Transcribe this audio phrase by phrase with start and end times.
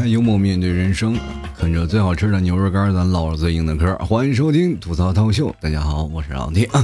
[0.00, 1.14] 态幽默面对人生，
[1.58, 3.94] 啃着最好吃的牛肉干，咱唠着最硬的嗑。
[3.98, 6.82] 欢迎收听吐槽涛秀，大家好，我是老 T 啊。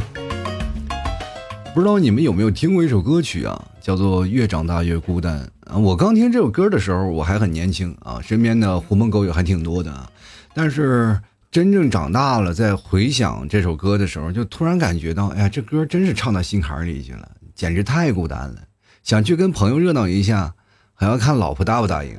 [1.74, 5.79] 不知道你们有没有听过一首歌曲啊，叫做《越长大越孤单》啊。
[5.79, 10.12] 我刚听这首歌的时候，我还很年轻啊，身边的狐朋狗友还挺多的。
[10.52, 11.19] 但是
[11.51, 18.56] 真正长大了，在回想这首歌的时候，就突然感觉到，哎呀，这歌真是唱到心坎里去了，简直太孤单了。
[19.02, 20.52] 想去跟朋友热闹一下，
[20.92, 22.14] 还要看老婆答不答应。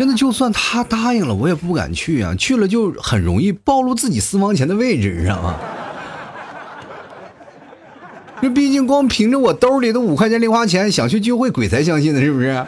[0.00, 2.34] 真的，就算他答应了，我也不敢去啊！
[2.34, 5.56] 去了就很容易暴露自己私房钱的位置，你知道吗？
[8.40, 12.64] 这毕竟光凭着我兜里的五块钱零花钱，想去聚会，鬼才相信呢，是不是？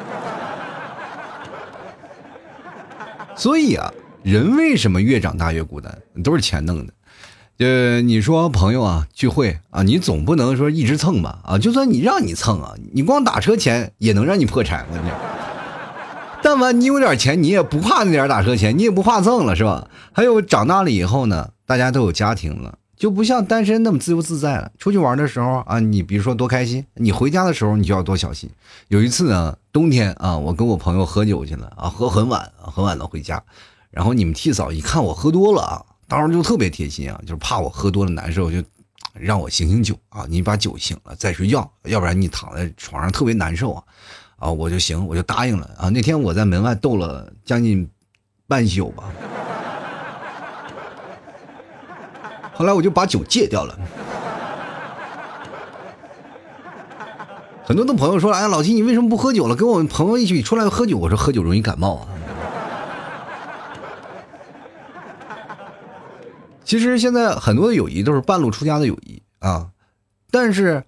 [3.35, 3.91] 所以啊，
[4.23, 5.97] 人为什么越长大越孤单？
[6.23, 6.93] 都是钱弄的。
[7.61, 11.39] 呃，你说朋友啊，聚会啊，你总不能说一直蹭吧？
[11.45, 15.19] 啊，就算你让你蹭啊，你光打车钱也能让你破产，我跟你讲。
[16.45, 19.89] 但凡你有点钱，你也不怕那点打车钱，你也不怕蹭了，是吧？
[20.13, 24.71] 还有长大了以后呢，大家都有家庭了，就不像单身那么自由自在了。
[24.79, 28.51] 出去玩的时候啊，你比如说多开心，你回家的时候你就要多小心。
[28.89, 33.43] 有一次呢，冬天啊，我跟我朋友喝酒去了啊，喝很晚，很晚了回家，
[33.91, 38.61] 然后你们替嫂一看我喝多了啊，当时就特别贴心啊，就是怕我喝多了难受，就
[39.15, 43.83] 让我醒醒酒啊，你把酒醒了再睡觉，要不然你躺在床上特别难受啊。
[44.43, 45.89] 啊，我就行，我就答应了啊。
[45.89, 47.89] 那天我在门外逗了将近
[48.49, 49.05] 半宿吧，
[52.53, 53.79] 后来我就把酒戒掉了。
[57.65, 59.55] 很多的朋友说：“哎，老七，你为什么不喝酒了？
[59.55, 62.09] 跟我们朋友一起出来喝酒。”我说：“喝酒容易感冒啊。”
[66.65, 69.69] 其实现在很多的友谊都是半路出家的友谊啊，
[70.33, 70.85] 但是。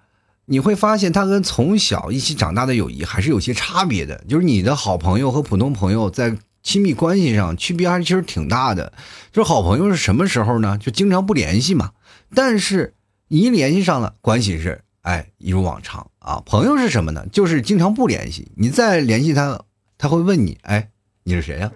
[0.46, 4.22] 你会发现，他跟从小一起长大的友谊还是有些差别的。
[4.28, 8.92] 就是你的好朋友和普通朋友在亲密关系上区别还是其实挺大的。
[9.32, 10.78] 就是好朋友是什么时候呢？
[10.78, 11.92] 就经常不联系嘛。
[12.34, 12.94] 但是
[13.28, 16.42] 你一联系上了，关系是哎一如往常啊。
[16.44, 17.26] 朋友是什么呢？
[17.32, 19.62] 就是经常不联系，你再联系他，
[19.96, 20.90] 他会问你，哎，
[21.22, 21.70] 你是谁呀？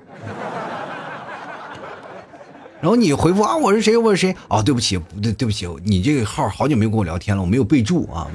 [2.80, 3.96] 然后你回复啊，我是谁？
[3.96, 4.36] 我是谁？
[4.48, 8.28] 哦，对不起，不对，对不起，你这个号好久没跟我聊天了，我没有备注啊。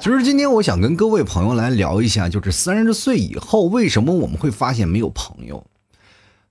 [0.00, 5.62] 其实今天我想跟各位朋友来聊一下，就是三十岁以后为什么我们会发现没有朋友？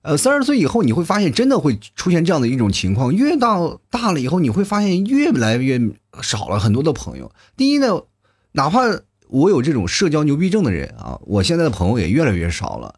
[0.02, 5.80] 呃，三十岁以后你会发现真的会出现这样的一种情况，越到大了以后你会发现越来越
[6.22, 7.32] 少了很多的朋友。
[7.56, 8.02] 第一呢，
[8.52, 8.82] 哪怕
[9.26, 12.94] 我有这种社交牛逼症的人啊，我现在的朋友也越来越少了。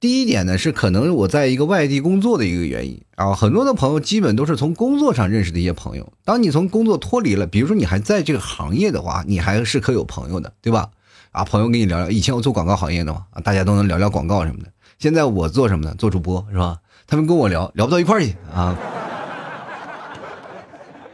[0.00, 6.12] 第一点呢，是可能我在一个外地工作的一个原因啊，很多的朋友基本都是从工作上认识的一些朋友。
[6.24, 10.90] 当你从工作脱离了，比如说你还在这个行业的话，你还是可有朋友的，对吧？
[11.32, 14.70] 啊，朋友跟你聊聊，以前我做广告行业的嘛，啊，大家都能聊聊广告什么的。
[14.98, 15.94] 现在我做什么呢？
[15.98, 16.78] 做主播是吧？
[17.06, 18.76] 他们跟我聊聊不到一块去啊。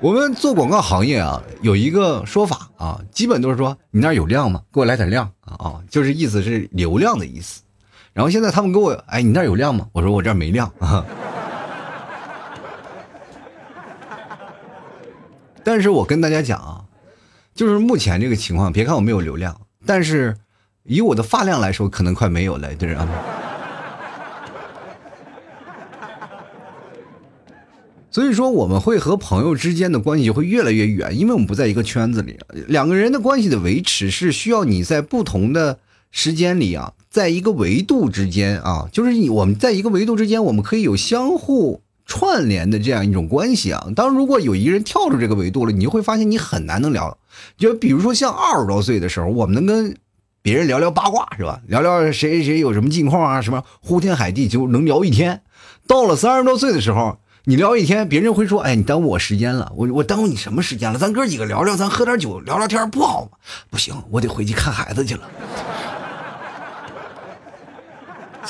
[0.00, 4.62] 我们做广告行业啊，有一个说法啊，基本都是说你那有量吗？
[4.72, 7.62] 给我来点量啊啊，就是意思是流量的意思。
[8.12, 9.88] 然后现在他们给我，哎，你那有量吗？
[9.92, 11.04] 我说我这没量啊。
[15.62, 16.84] 但是我跟大家讲啊，
[17.54, 20.36] 就是目前这个情况，别看我没有流量，但是
[20.84, 23.06] 以我的发量来说，可能快没有了，对吧？
[28.10, 32.36] 所以说，我们会和朋友之间的关系会越来越远，因为我们不在一个圈子里。
[32.66, 35.78] 两个人的关系的维持是需要你在不同的
[36.10, 36.92] 时间里啊。
[37.10, 43.88] 在一个维度之间啊，就是我们在一个维度之间，我们可以有相互串联的这样一种关系啊。
[43.96, 47.18] 当如果有一个人跳出这个维度了，你就会发现你很难能聊。
[47.58, 49.96] 就比如说像二十多岁的时候，我们能跟
[50.40, 51.60] 别人聊聊八卦是吧？
[51.66, 55.42] 聊聊谁谁有什么近况啊，什么呼天海地就能聊一天。
[55.88, 60.98] 到了三十多岁的时候，你聊一天，别人会说：“哎，你耽误我时间了。”我我耽误你什么时间了？
[60.98, 63.30] 咱哥几个聊聊，咱喝点酒聊聊天不好吗？
[63.68, 65.22] 不行，我得回去看孩子去了。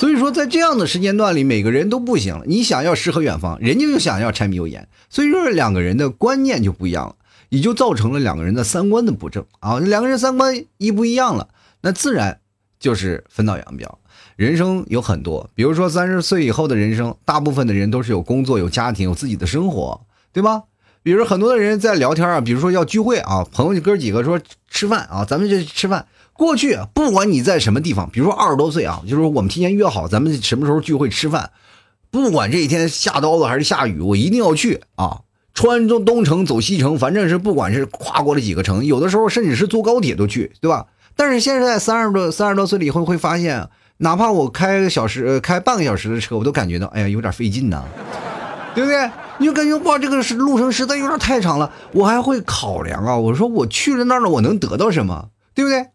[0.01, 2.41] 所以说，在这样的时间段里，每个人都不行。
[2.47, 7.15] 你想要诗和远方，人家又想要柴米油盐，所以说两个人的观念就不一样了，
[7.49, 9.77] 也就造成了两个人的三观的不正啊。
[9.77, 11.49] 两个人三观一不一样了，
[11.81, 12.39] 那自然
[12.79, 13.99] 就是分道扬镳。
[14.37, 20.01] 人生有很多，比如说三十岁以后的人生，大部分的人都是有工作、有家庭、有自己的生活，
[20.33, 20.63] 对吧？
[21.03, 26.07] 比如很多的人在聊天啊，比如说要聚会啊，朋友哥几个说吃饭啊，咱们就吃饭。
[26.33, 31.51] 过去不管你在什么地方，比如说二十多岁啊，就是我们提前约好，咱们什么时候聚会吃饭，
[32.09, 35.21] 不管这一天下刀子还是下雨，我一定要去啊。
[35.53, 40.87] 穿东东城走西城，反正是不管是跨过了几个城，有的时候甚至是坐高铁都去，对吧？
[41.15, 43.67] 但是现在三十多三十多岁了以后，会发现，
[43.97, 47.83] 哪怕我开个小时，开半个小时的车，我都感觉到，哎呀，有点费劲呐，
[48.73, 49.11] 对不对？
[49.37, 53.17] 你就感觉哇，这个路程实在有点太长了，我还会考量啊。
[53.17, 55.87] 我说我去了那儿了，我能得到什么，对不对？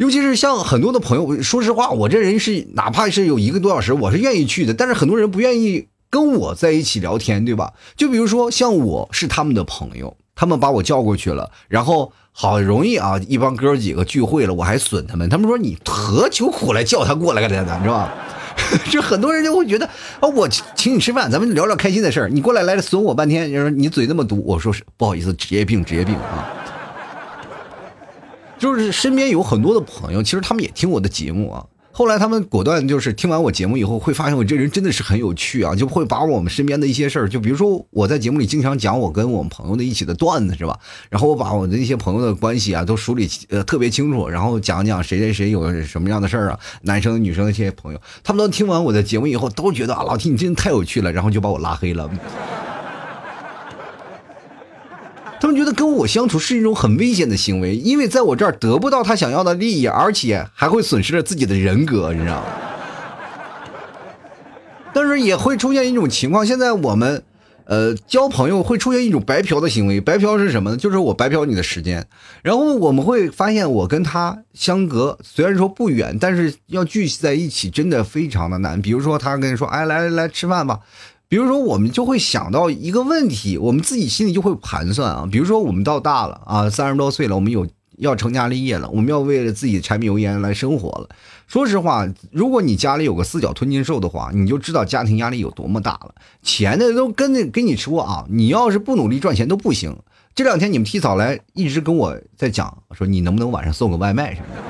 [0.00, 4.72] 尤其是像很多的朋友，说实话，我这人是哪怕是有一个多小时，我是愿意去的。
[4.72, 7.74] 但是很多人不愿意跟我在一起聊天，对吧？
[7.98, 15.28] 就比如说像我是他们的朋友，他们把我叫过去了，然后好容易啊，一帮哥几个聚会了，我还损他们。
[15.28, 18.10] 他们说你何求苦来叫他过来干的，是吧？
[18.88, 19.84] 就很多人就会觉得
[20.20, 22.30] 啊，我请你吃饭，咱们聊聊开心的事儿。
[22.30, 26.48] 你过来来损我半天，你说你嘴那么毒，我说是不好意思，职业病，职业病啊。
[28.60, 31.64] 就是身边有很多的朋友，其实他们也听我的节目啊。
[31.92, 40.78] 后来他们果断就是听完我节目以后，会发现我这人真的是很有趣啊，就会把我们身边的一些事儿，就比如说我在节目里经常讲我跟我们朋友的一起的段子，是吧？
[41.08, 52.08] 然后我把我的一些朋友的关系啊都梳理呃特别清楚，然后讲讲谁谁谁有什么样的事儿啊，男生女生的这些朋友，他们都听完我的节目以后，都觉得啊老 T 你真的太有趣了，然后就把我拉黑了。
[55.40, 62.46] 他们觉得跟我相处是一种很危险的行为，因为在我这儿得不到他想要的利益，而且还会损失了自己的人格，你知道吗？
[64.92, 67.22] 但是也会出现一种情况，现在我们，
[67.64, 69.98] 呃，交朋友会出现一种白嫖的行为。
[69.98, 70.76] 白嫖是什么呢？
[70.76, 72.06] 就是我白嫖你的时间，
[72.42, 78.82] 然后我们会发现我跟他相隔虽然说不远，但是要聚在一起真的非常的难。
[78.82, 80.80] 比如说他跟你说，哎，来来来吃饭吧。
[81.30, 85.28] 比如说，我们就会想到一个问题，我们自己心里就会盘算啊。
[85.30, 87.68] 比如说，我们到大了啊，三十多岁了，我们有
[87.98, 91.08] 要成家立业了，我们要为了自己的柴米油盐来生活了。
[91.46, 96.12] 说实话，如果你家里有个四脚吞金兽的话，你就知道家庭压力有多么大了。
[96.42, 99.96] 钱呢，都跟那跟你说啊，你要是不努力赚钱都不行。
[100.34, 104.62] 这两天你们提早来一直跟我在讲，说你能不能晚上送个外卖什么的。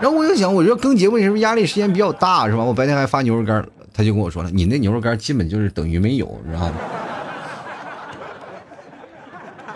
[0.00, 2.64] 然后我就想，我说更节目什么压力时间比较大是吧？
[2.64, 3.64] 我白天还发牛肉干。
[3.96, 6.72] 他就跟我说了：“你那牛肉干基本就是等于没有，你知道吗？”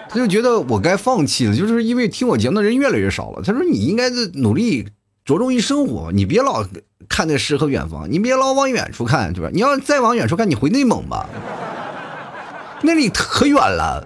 [0.11, 3.43] 他就觉得我该放弃了，就是因为听我节目的人越来越少了。
[3.43, 4.89] 他说：“你应该是努力
[5.25, 6.67] 着重于生活，你别老
[7.09, 9.51] 看那诗和远方，你别老往远处看，对吧？
[9.53, 11.29] 你要再往远处看，你回内蒙吧，
[12.83, 14.05] 那里可远了。”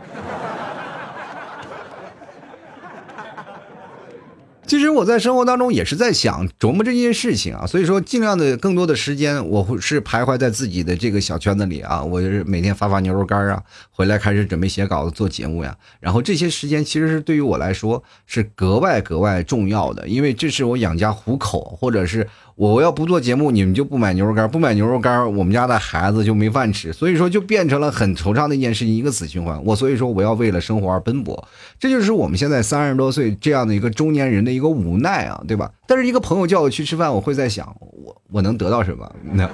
[4.73, 22.27] 其实我在生活当中也是在想琢磨这件事情啊，所以说尽量的更多的时间，我会是徘徊在自己的这个小圈子里啊， 我就是每天发发牛肉干啊，回来开始准备写稿子做节目呀，然后这些时间其实是对于我来说是格外格外重要的，因为这是我养家糊口，或者是。
[22.55, 29.61] 我要不做节目，你们就不买牛肉干，不买牛肉干，我们家的孩子就没饭吃，所以说就变成了很惆怅的一件事情，一个死循环。
[29.65, 31.49] 我所以说我要为了生活而奔波，
[31.81, 35.71] 这就是我们现在三十多岁这样的一个中年人的一个无奈啊，对吧？
[35.87, 39.11] 但是一个朋友叫我去吃饭，我会在想，我我能得到什么？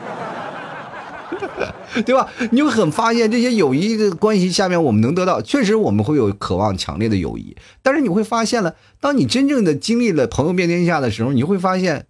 [2.05, 2.29] 对吧？
[2.51, 12.07] 你就很发现这些友谊的关系下面，我们能得到，确实我们会有渴望强烈的友谊，但是你会发现了，当你真正的经历了朋友遍天下的时候，你会发现。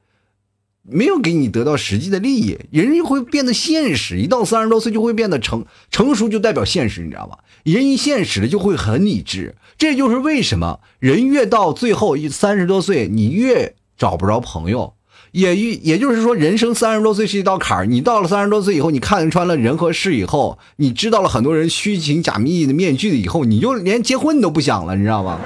[0.91, 4.19] 没有给你得到实际的利益，人就会变得现实。
[4.19, 7.37] 一到三十多岁就会变得成成熟，就代表现实，你知道吗？
[7.65, 9.55] 人一现实了就会很理智。
[9.77, 14.95] 这就是为什么人越到最后一三十多岁，你越找不着朋友。
[15.33, 17.87] 也也就是说，人生三十多岁是一道坎儿。
[17.87, 25.39] 你到了三十多岁以后，你看穿了人和事以后，你知道了很多人虚情假意的面具以后，你就连结婚你都不想了，你知道吗？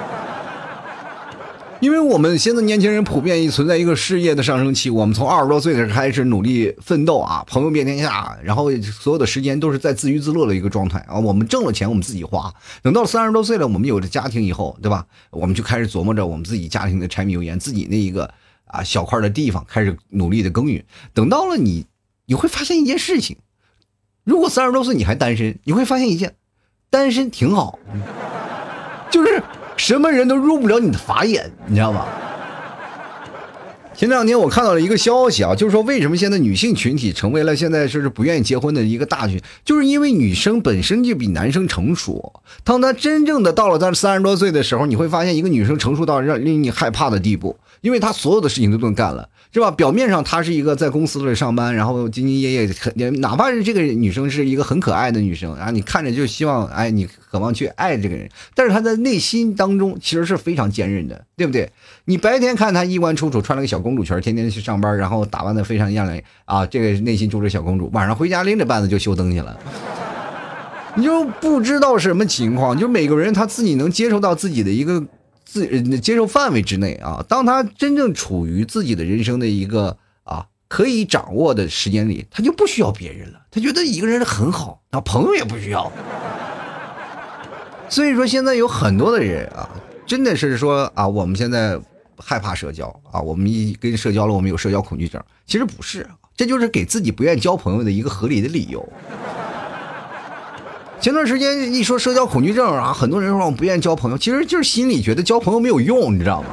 [1.83, 11.19] 因为我们现在年轻人普遍存在一个事业的上升期，我们从二十多岁开始努力奋斗啊，朋友遍天下，然后所有的时间都是在自娱自乐的一个状态啊。
[11.19, 12.53] 我们挣了钱，我们自己花。
[12.81, 15.05] 等到三十多岁了，我们有了家庭以后，对吧？
[15.29, 20.81] 我们就开始琢磨着我们自己家庭的柴米油盐，自己那一个啊小块的地方，开始努力的耕耘。
[21.13, 21.85] 等到了你，
[22.27, 23.35] 你会发现一件事情：
[24.23, 26.35] 如果三十多岁你还单身，你会发现一件，
[26.89, 27.77] 单身挺好，
[29.11, 29.43] 就是。
[29.77, 32.05] 什么人都入不了你的法眼，你知道吗？
[33.95, 42.33] 前两天我看到了一个消息啊，就是说为什么现在女性群体成为了现在说是不愿意结婚的一个大群，就是因为女生本身就比男生成熟。
[42.63, 49.29] 当她真正的到了她三十多岁的时候，你会发现一个女生成熟到让令你害怕的地步，因为她所有的事情都能干了。
[49.53, 49.69] 是吧？
[49.69, 61.69] 表面上她是一个在公司里上班，然后兢兢业业，很哪怕是这个女生是一个很可爱的女生，然后你看着就希望，哎，你渴望去爱这个人，但是她在内心当中其实是非常坚韧的，对不对？
[62.05, 69.55] 你白天看她衣冠楚楚，穿了个小公主裙，天天去上班，然后打扮的非常靓丽啊，这个内心住着小公主，晚上回家拎着棒子就修灯去了。
[70.95, 75.03] 你就不知道什么情况，就每个人他自己能接受到自己的一个
[75.53, 77.23] 自接受范围之内啊。
[77.29, 83.39] 当他真正处于自己的人生的一个啊可以掌握的时间里，他就不需要别人了。
[83.51, 85.91] 他觉得一个人很好，啊，朋友也不需要。
[87.87, 89.69] 所以说，现在有很多的人啊，
[90.07, 91.79] 真的是说啊，我们现在
[92.17, 95.21] 害怕社交啊，我们一跟社交了，我们有社交恐惧症。
[95.45, 98.83] 其实不是，这就是给自己不愿交朋友的一个合理的理由。
[101.03, 106.47] 前段时间一说社交恐惧症啊，很多人说我不愿意交朋友，其实就是心里觉得交朋友没有用，你知道吗？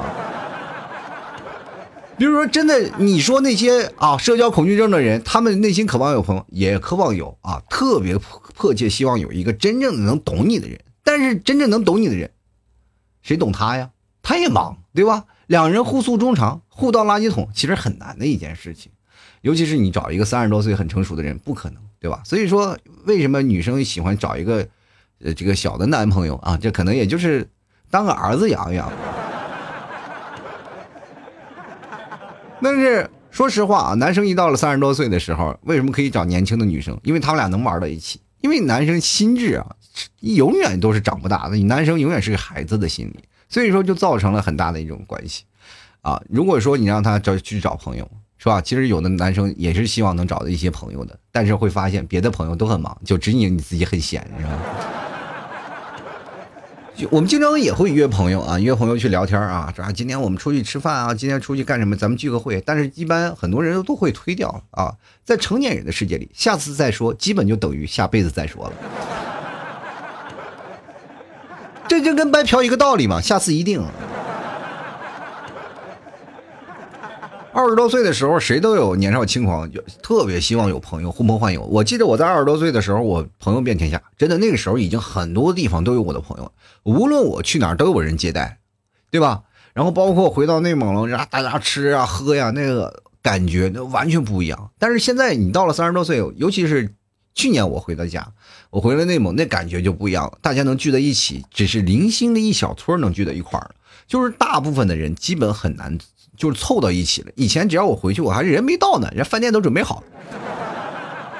[2.17, 10.77] 比如说，真的，你说那些啊社交恐惧症的人，他们内心渴望有朋友，也渴望有啊，特别迫切希望有一个真正的能懂你的人。
[11.01, 12.29] 但是真正能懂你的人，
[13.21, 13.91] 谁懂他呀？
[14.21, 15.27] 他也忙，对吧？
[15.47, 18.91] 两人互诉衷肠，互倒垃圾桶，其实很难的一件事情。
[19.43, 22.19] 尤其是你找一个三十多岁很成熟的人，不可能，对吧？
[22.25, 24.67] 所以说，为什么女生喜欢找一个，
[25.23, 26.57] 呃，这个小的男朋友啊？
[26.57, 27.47] 这可能也就是
[27.91, 28.91] 当个儿子养一养。
[32.59, 36.99] 但是说实话啊，男生一到了三十多岁的时候，为什么可以找年轻的女生？
[37.03, 38.19] 因为他们俩能玩到一起。
[38.41, 39.75] 因为男生心智啊，
[40.21, 41.55] 永远都是长不大的。
[41.55, 45.43] 你男生永远是个孩子的心理，所以说就造成了很大的一种关系，
[46.01, 48.09] 啊，如果说你让他找去找朋友，
[48.41, 48.59] 是吧？
[48.59, 54.51] 其实有的男生也是希望能找到一些朋友的，但是会发现别的朋友都很忙，就只有你自己很闲，是吧？
[57.11, 59.91] 我们经常也会约朋友啊，约朋友去聊天啊，是吧？
[59.91, 61.95] 今天我们出去吃饭啊，今天出去干什么？
[61.95, 62.59] 咱们聚个会。
[62.65, 64.95] 但是，一般很多人都会推掉啊。
[65.23, 68.73] 在成年人的世界里，下次再说，基本就等于下辈子再说了。
[71.87, 73.83] 这就跟白嫖一个道理嘛，下次一定。
[77.53, 81.61] 二十多岁的时候，谁都有年少轻狂，就特别希望有朋友，呼朋唤友。
[81.63, 86.51] 我记得我在二十多岁的时候，我朋友遍天下，真的那个时候已经很多地方都有我的朋友，
[86.83, 88.59] 无论我去哪儿都有人接待，
[89.09, 89.43] 对吧？
[89.73, 94.71] 然后包括回到内蒙了，让大家吃啊喝呀，那个感觉那完全不一样。
[94.79, 96.93] 但是现在你到了三十多岁，尤其是
[97.33, 98.31] 去年我回到家，
[98.69, 100.37] 我回了内蒙，那感觉就不一样了。
[100.41, 103.71] 大家能聚在一起，只是零星的一小撮能聚在一块儿，
[104.07, 105.97] 就是大部分的人基本很难。
[106.37, 107.31] 就是凑到一起了。
[107.35, 110.03] 以前只要我回去，我还是人没到呢，人家饭店都准备好。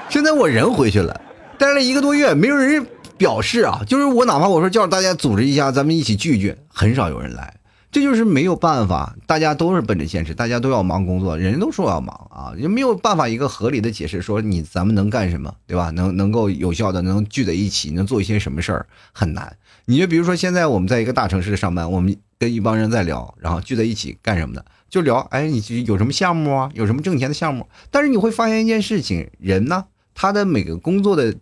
[0.09, 1.21] 现在我人回去了，
[1.57, 2.85] 待了一个多月，没有人
[3.17, 3.81] 表示啊。
[3.87, 7.55] 就是我哪怕我说叫大家组织一下，咱们一起聚一聚，很少有人来。
[7.91, 15.89] 这就是没有办法，大家都是奔着现实，大家都要忙工作，人都说要忙啊，也没有办法一个合理的解释说你咱们能干什么，对吧？
[15.89, 19.57] 能能够有效的能聚在一起，能做一些什么事儿很难。
[19.83, 24.63] 你就比如说现在我们在一个大城市上班，我们跟一帮人在聊，然后聚在一起干什么的？
[24.91, 26.69] 就聊，哎，你有什么项目啊？
[26.73, 27.65] 有什么挣钱的项目？
[27.89, 31.33] 但是你会发现一件事情，人呢，他的每个工作的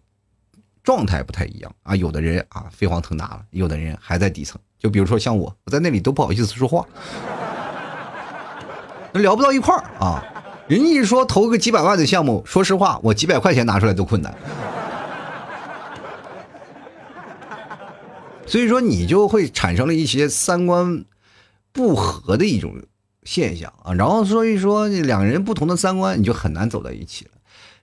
[0.84, 1.96] 状态不太一样啊。
[1.96, 4.62] 有的人啊飞黄腾达了，有的人还在底层。
[4.78, 6.86] 就比如说像我，我在那里都不好意思说话，
[9.12, 10.24] 那聊不到一块儿啊。
[10.68, 14.32] 人家一说投个几百万的项目，说实话，我几百块钱拿出来都困难。
[18.46, 21.04] 所以说，你就会产生了一些三观
[21.72, 22.76] 不合的一种。
[23.30, 27.32] 现象啊，然后所以说两个人不同的三观，你就很难走到一起了。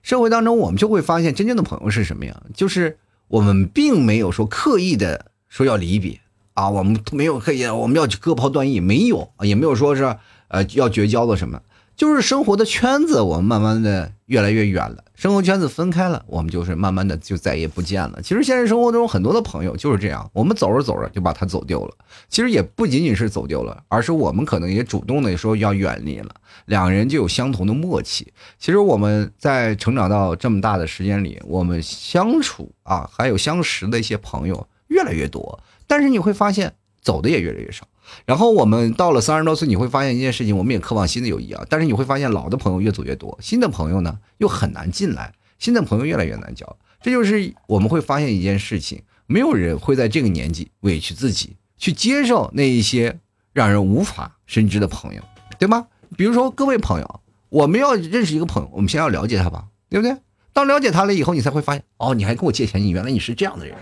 [0.03, 2.97] 社会当中，我们就会发现真正的朋友是什么呀，就是
[3.29, 6.19] 我们并没有说刻意的说要离别
[6.53, 10.17] 啊，我们没有刻意我们要去割袍断义，没有也没有说是
[10.49, 11.61] 呃要绝交的什么。
[11.97, 15.03] 就是生活的圈子，我们慢慢的越来越远了。
[15.15, 18.21] 生活圈子分开了，我们就是慢慢的就再也不见了。
[18.21, 21.95] 其实现实生活中很多的朋友就是这样，我们走着走着就把他走丢了。
[22.29, 26.35] 其实也不仅仅是走丢了，而是我们可能也主动的说要远离了。
[26.65, 28.31] 两人就有相同的默契。
[28.59, 37.87] 其实我们在成长到这么大的时间里，我们相处啊，还有相识的一些朋友越来越多，但是你会发现走的也越来越少。
[38.25, 41.65] 然后我们到了三十多岁，你会发现一件事情，我们也渴望新的友谊啊。
[41.69, 46.77] 但是你会发现，老的朋友越走越多，新的朋友呢又很难进来，新的朋友越来越难交。
[47.01, 53.19] 这就是我们会发现一件事情，没有人会在这个年纪委屈自己去接受那一些
[53.53, 55.21] 让人无法深知的朋友，
[55.59, 55.87] 对吗？
[56.17, 60.17] 比如说各位朋友，我们要认识一个朋友，我们先要了解他吧，对不对？
[60.53, 63.75] 当了解他了以后，你才会发现，哦，你还跟我借钱，你原来你是这样的人。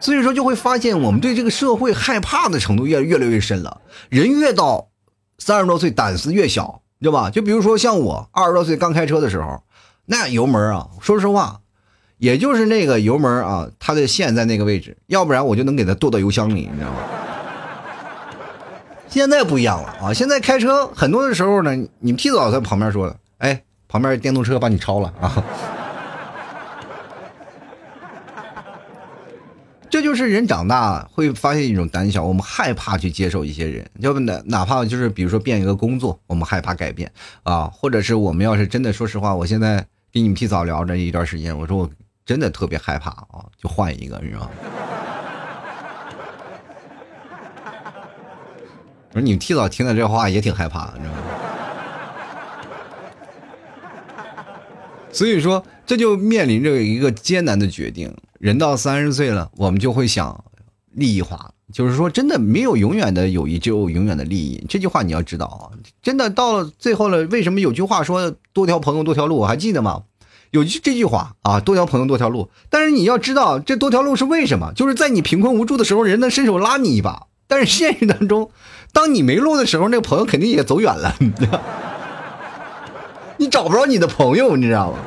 [0.00, 3.80] 所以说，就会发现我们对这个社会害怕的程度越越来越深了。
[4.08, 4.88] 人越到
[5.38, 7.30] 三十多岁，胆子越小，知道吧？
[7.30, 9.62] 就比如说像我二十多岁刚开车的时候，
[10.06, 11.60] 那油门啊，说实话，
[12.18, 16.96] 也就是那个油门啊，它的线在那个位置，要不然我就能给它剁到油箱里，你知道吗？
[19.08, 20.12] 现在不一样了啊！
[20.12, 25.42] 现在开车很多的时候呢，你们提早在旁边说了，哎，旁边电动车把你超了啊。
[30.08, 37.12] 就是人长大会发现一种胆小，我们害怕去接受一些人，要不哪哪怕就是比如说变一个工作，我们害怕改变
[37.42, 41.90] 啊，或者是我们要是真的说实话，我现在跟你们提早聊着一段时间，我说我
[42.24, 44.50] 真的特别害怕啊，就换一个，你知道吗？
[49.10, 51.20] 我 说你们提早听到这话也挺害怕，你知道吗？
[55.12, 58.10] 所以说，这就面临着一个艰难的决定。
[58.38, 60.44] 人到三十岁了，我们就会想
[60.92, 64.64] 利益化，就是说，真的没有永远的友谊，只有永远的利益。
[64.68, 69.36] 这句话你要知道啊，真的到了最后了，为什么有句话说“多条朋友多条路”？
[69.38, 70.02] 我还记得吗？
[70.50, 72.48] 有句这句话啊，“多条朋友多条路”。
[72.70, 74.72] 但是你要知道，这多条路是为什么？
[74.74, 77.26] 就是在你贫困无助的时候，人能伸手拉你一把。
[77.46, 78.50] 但是现实当中，
[78.92, 81.14] 当你没路的时候，那个朋友肯定也走远了。
[83.36, 84.98] 你 找不着你的朋友，你知道吗？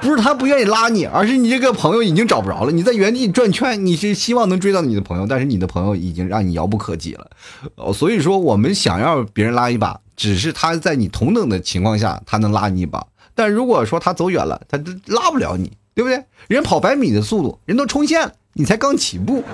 [0.00, 2.72] 不是他不愿意拉你，而是你这个朋友已经找不着了。
[2.72, 7.30] 你在原地转圈，你是希望能追到你的朋友，但是你的朋友已经让你遥不可及了。
[7.74, 13.06] 哦，所以说我们想要别人拉一把，只是他在你同等的情况下，他能拉你一把。
[13.34, 16.24] 但如果说他走远了，他拉不了你，对不对？
[16.48, 19.44] 人跑百米的速度，人都冲线了，你才刚起步。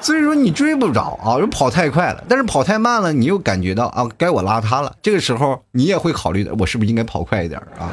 [0.00, 4.94] 所以说你追不着啊，人跑太快了，但是跑太慢了，你又感觉到啊，该我拉他了。
[5.00, 7.90] 这个时候你也会考虑的，我是不是应该跑快一点啊？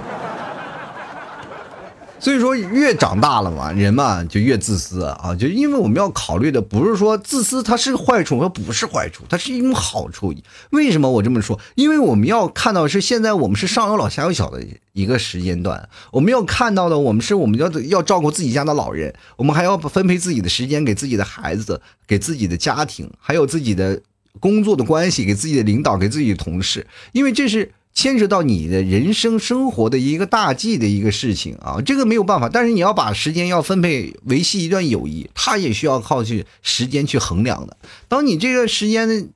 [2.21, 5.35] 所以说，越长大了嘛，人嘛就越自私啊！
[5.35, 10.31] 就因为我们要考虑的不是说自私它是坏处，它不是坏处，它是一种好处。
[10.69, 11.59] 为什么我这么说？
[11.73, 14.63] 因为我们要看到是现在我们是上有老下有小的
[14.93, 23.99] 一个时间段，我们要看到的我们是我们要要照顾自己家的老人，我们还要分配自己的时间给自己的孩子，给自己的家庭，还有自己的
[24.39, 27.71] 工作的关系，给自己的领导，给自己的同事，因为这是。
[27.93, 32.47] 牵扯到你的人生生活的一个大计的一个事情啊，这个没有办法。
[32.47, 37.77] 但是你要把时间要分配维系一段友谊，它也需要靠去时间去衡量的。
[38.07, 39.29] 当你这个时间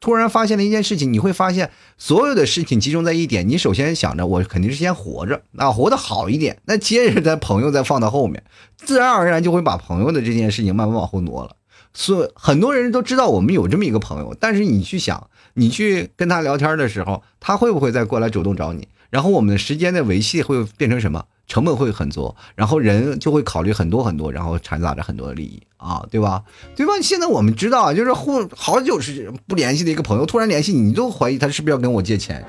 [0.00, 3.48] 突然发现了一件事情，你会发现所有的事情集中在一点。
[3.48, 8.44] 你首先想着我肯定是先活着，那活得好一点，那接着在朋友再放到后面，
[8.76, 11.56] 自然而然就会把朋友的这件事情慢慢往后挪了。
[11.98, 15.28] 所以很多人都知道我们有这么一个朋友，但是你去想。
[15.54, 18.86] 你去跟他聊天的时候，他会不会再过来主动找你？
[19.10, 21.24] 然后我们的时间的维系会变成什么？
[21.48, 26.44] 成本会很多，然后人就会考虑很多很多，然后掺杂着很多的利益啊，对吧？
[26.76, 26.92] 对吧？
[27.02, 32.44] 现在我们知道，就是互好久是不联系的一个朋友，突然联系你，你都怀疑他是不是要跟我借钱，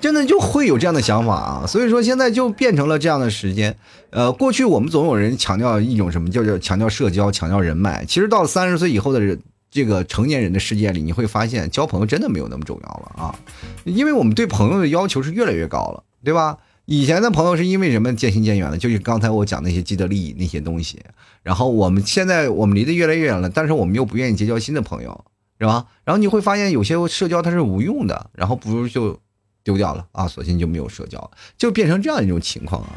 [0.00, 1.64] 真的就会有这样的想法啊。
[1.66, 3.76] 所以说现在就变成了这样的时间。
[4.10, 8.04] 呃，过去我们总有人强调一种什么，叫做强调社交，强调人脉。
[8.04, 9.40] 其实到了三十岁以后的人。
[9.70, 13.38] 这个成年人的世界里，你会发现交朋友真的没有那么重要了啊，
[13.84, 16.56] 因为我们对朋友的要求是越来越高了，对吧？
[16.86, 18.78] 以前的朋友是因为什么渐行渐远了？
[18.78, 20.98] 就是刚才我讲那些既得利益那些东西。
[21.42, 25.22] 然后我们现在我们离得越来越远了，但是我们又不愿意结交新的朋友，
[25.60, 25.84] 是吧？
[26.02, 29.20] 然后你会发现有些社交它是无用的，然后不如就
[29.62, 32.90] 丢掉了啊，索性就没有社交，就变成这样一种情况啊。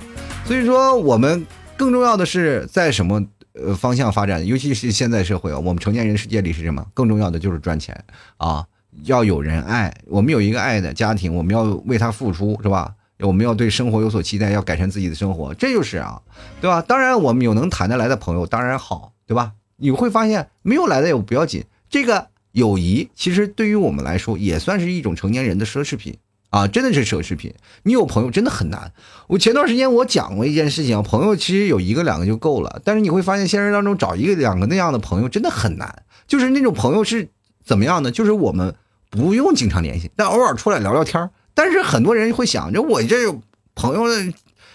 [0.46, 1.46] 所以说，我们
[1.78, 3.26] 更重要的是在什么？
[3.54, 6.88] 呃，方向发展，尤其是现在社会啊，我们成年人世界里是什么？
[6.94, 8.02] 更重要的就是赚钱
[8.38, 8.66] 啊，
[9.04, 12.96] 要有人爱，我们有一个爱的家庭，我们要为他付出，是吧？
[13.20, 16.22] 我们要对生活有所期待，要改善自己的生活，这就是啊，
[16.62, 16.82] 对吧？
[16.82, 19.52] 当然，我们有能谈得来的朋友，当然好，对吧？
[19.76, 26.18] 你会发现，没有来的也不要紧，这个友谊其实对于我们来说，也算是一种成年人的奢侈品。
[26.52, 27.54] 啊，真的是奢侈品。
[27.84, 28.92] 你有朋友真的很难。
[29.28, 32.82] 我前段时间我讲过一件事情，朋友其实有一个两个就够了。
[32.84, 36.04] 但是你会发现，现实当中找一个两个那样的朋友真的很难。
[36.28, 37.30] 就是那种朋友是
[37.66, 38.12] 怎么样的？
[38.12, 38.76] 就是我们
[39.10, 43.34] 不用经常联系，但偶尔出来聊聊天但是很多人会想着，我这
[43.74, 44.04] 朋友，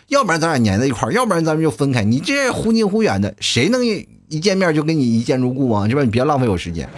[0.09, 2.03] 要不然咱俩粘在一块要不然咱们就分开。
[2.03, 5.87] 你这忽近忽远的，谁能一见面就跟你一见如故啊？
[5.87, 6.03] 是吧？
[6.03, 6.89] 你别浪费我时间，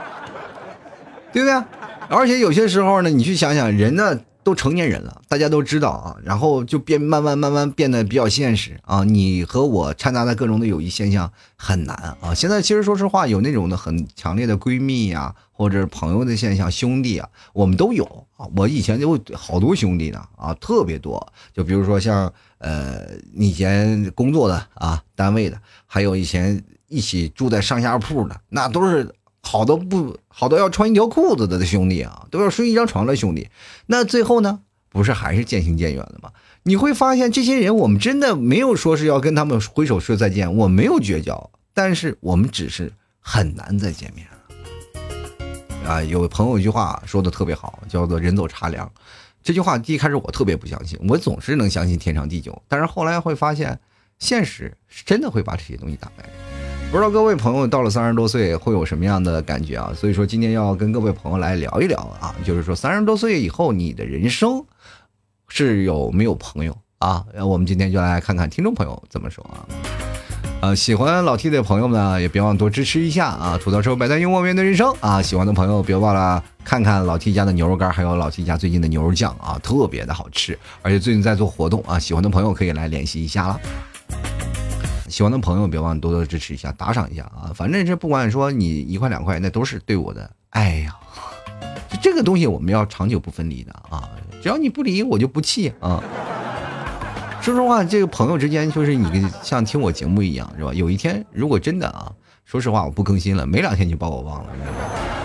[1.32, 1.62] 对不对？
[2.08, 9.02] 而且有些时候呢，你去想想，人呢都成年人了，大家都知道啊，然后就变慢慢慢慢变得比较现实啊。
[9.02, 12.32] 你和我掺杂在各种的友谊现象很难啊。
[12.32, 18.04] 现在其实说实话，有那种的很强烈的闺蜜呀，或者朋友的现象，兄弟啊，我们都有
[18.36, 18.46] 啊。
[18.54, 21.32] 我以前就好多兄弟呢啊，特别多。
[21.52, 23.00] 就比如说像呃
[23.34, 29.12] 以前工作的啊，单位的，还有以前一起住在上下铺的，那都是。
[29.46, 33.48] 好多不好多要穿一条裤子的兄弟啊，都要睡一张床的兄弟，
[33.86, 36.32] 那最后呢，不是还是渐行渐远了吗？
[36.64, 45.88] 你会发现这些人，我们真的没有说是要跟他们挥手说再见，我没有绝交，但是我们只是很难再见面了。
[45.88, 48.90] 啊，有朋友一句话说的特别好，叫做“人走茶凉”。
[49.44, 53.78] 这句话一开始我特别不相信，我总是能相信天长地久，但是后来会发现，
[54.18, 56.55] 现实是真的会把这些东西打败。
[56.88, 59.92] 不知道各位朋友到了三十多岁会有什么样的感觉啊？
[59.94, 64.64] 所以说今天要跟各位朋友来聊一聊啊，就是说三十多岁以后你的人生
[65.48, 67.22] 是有没有朋友啊？
[67.34, 69.66] 那我们今天就来看看听众朋友怎么说啊。
[70.62, 73.58] 呃，喜欢老 T 的朋友们呢，也别忘多支持一下啊！
[73.62, 75.20] 吐槽车百单幽默面对人生啊！
[75.20, 81.98] 喜欢的朋友别忘了看看老 T 家的牛肉干，还有老 T 家最近的牛肉酱啊，特别的好吃，而且最近在做活动啊！
[81.98, 83.60] 喜欢的朋友可以来联系一下了。
[85.16, 87.48] 喜欢的朋友别忘多多支持一下，打赏一下啊！
[87.54, 90.94] 反正这不管说你一块两块，那都是对我的爱呀！
[91.88, 94.10] 就这个东西我们要长久不分离的啊！
[94.42, 96.04] 只要你不离，我就不弃啊！
[97.40, 100.74] 说实话，这个朋友之间就是你像听我节目一样，是吧？
[100.74, 102.12] 有一天如果真的啊，
[102.44, 104.50] 说实话我不更新了，没两天就把我忘了。
[104.54, 105.15] 你知道吗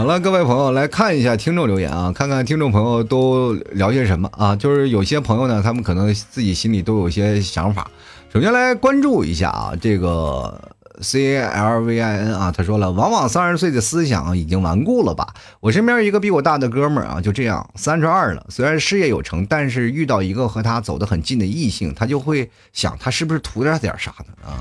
[0.00, 4.56] 好了，各位朋友来看一下听众留言啊，看看听众朋友都聊些什么啊？
[4.56, 7.90] 就是有些朋友呢，他们可能自己心里都有些想法。
[8.32, 10.58] 首先来关注一下啊，这个。
[11.02, 15.26] C L V I N 啊，他说了，往往三十岁的思想已经顽固了吧？
[15.60, 24.60] 我身边一个比我大的哥们儿啊，就这样，三十二了，虽然事业有成，但是遇到一个和他走得很近的异性，他就会想，他是不是图点点啥的啊？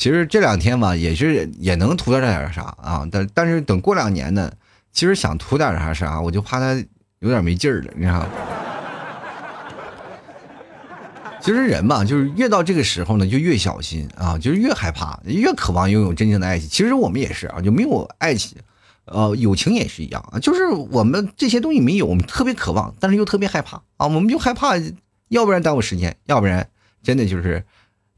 [0.00, 4.50] 其实这两天吧，也是也能图点点啥啊，但但是等过两年呢，
[4.92, 6.72] 其实想图点啥啥，我就怕他
[7.18, 8.26] 有点没劲儿了，你知道。
[11.42, 16.66] 其实人嘛，就是越到这个时候呢，就越小心啊，就是越害怕，越渴望拥有真正的爱情。
[16.66, 18.56] 其实我们也是啊，就没有爱情，
[19.04, 24.76] 呃，友情也是一样啊，就是我们这些东西没有，我们特别渴望，但是又特别害怕啊，我们就害怕，
[25.28, 26.66] 要不然耽误时间，要不然
[27.02, 27.62] 真的就是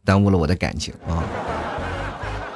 [0.04, 1.24] 耽误了我的感情啊。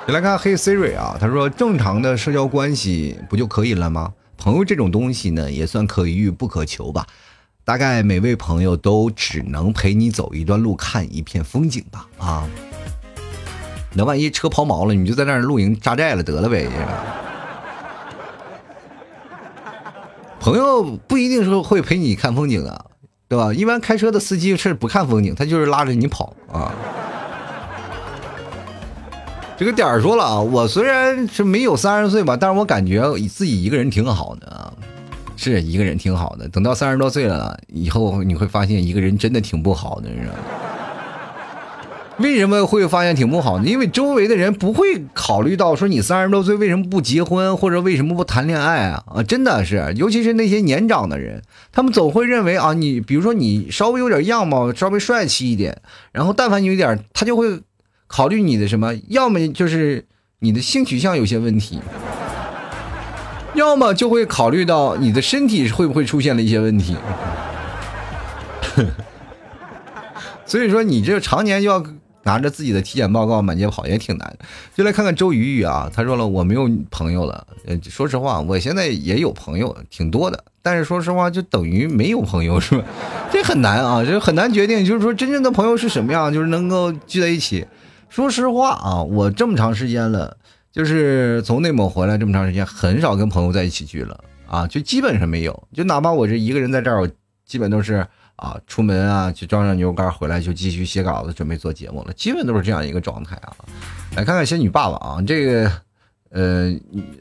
[0.08, 4.12] 你来看黑 Siri 啊，他说正常的社交关系不就可以了吗？
[4.36, 7.04] 朋友这种东西呢，也算可遇不可求吧。
[7.64, 12.06] 大概每位朋友都只能陪你走一段路，看一片风景吧。
[12.18, 12.48] 啊，
[13.94, 16.68] 那万一车抛锚了，你就在那儿露营扎寨了得了呗。
[20.38, 22.86] 朋友不一定说会陪你看风景的，
[23.26, 23.52] 对吧？
[23.52, 26.72] 一般开车的司机是不看风景，他就是拉着你跑啊。
[29.58, 34.72] 这个点儿说了啊，我虽然是没有三十岁吧，但是我感觉自己一个人挺好的啊。
[35.38, 40.34] 是一个人挺好的，等到三十多岁了以后，你会发现一个人真的挺不好的，是吧？
[42.18, 43.64] 为什么会发现挺不好呢？
[43.66, 49.04] 因为周围的人不会考虑到说你三十多岁为什么不结婚，或者为什么不谈恋爱啊？
[49.06, 57.60] 啊，真的是，尤其是那些年长的人，他们总会认为啊，你比如说你稍微有点样貌，稍微帅气一点，然后但凡你有点，他就会
[58.06, 60.06] 考虑你的什么，要么就是
[60.40, 61.80] 你的性取向有些问题。
[63.54, 66.94] 要么就会考虑到你的身体会不会出现了一些问题，
[70.44, 71.82] 所以说你这常年就要
[72.24, 74.36] 拿着自己的体检报告满街跑也挺难。
[74.74, 77.46] 就来看看周瑜瑜啊，他说了我没有朋友了。
[77.88, 82.84] 说实话，我现在也有朋友，挺多的，但是说实话就等于没有朋友，是吧？
[83.32, 84.84] 这很难啊，这很难决定。
[84.84, 87.66] 就是说真正的朋友是什么样，就是能够聚在一起。
[88.16, 90.38] 说实话啊，我这么长时间了。
[90.72, 95.68] 就是从内蒙回来这么长时间，很少跟朋友在一起聚了啊，就基本上没有。
[95.74, 97.08] 就哪怕我这一个人在这儿，我
[97.44, 103.52] 基本都是啊，出门啊，去装上牛肉干回来就继续写稿子，准备做节目了，基本都是这样一个状态啊。
[104.16, 105.70] 来看看仙女爸爸啊，这个
[106.30, 106.74] 呃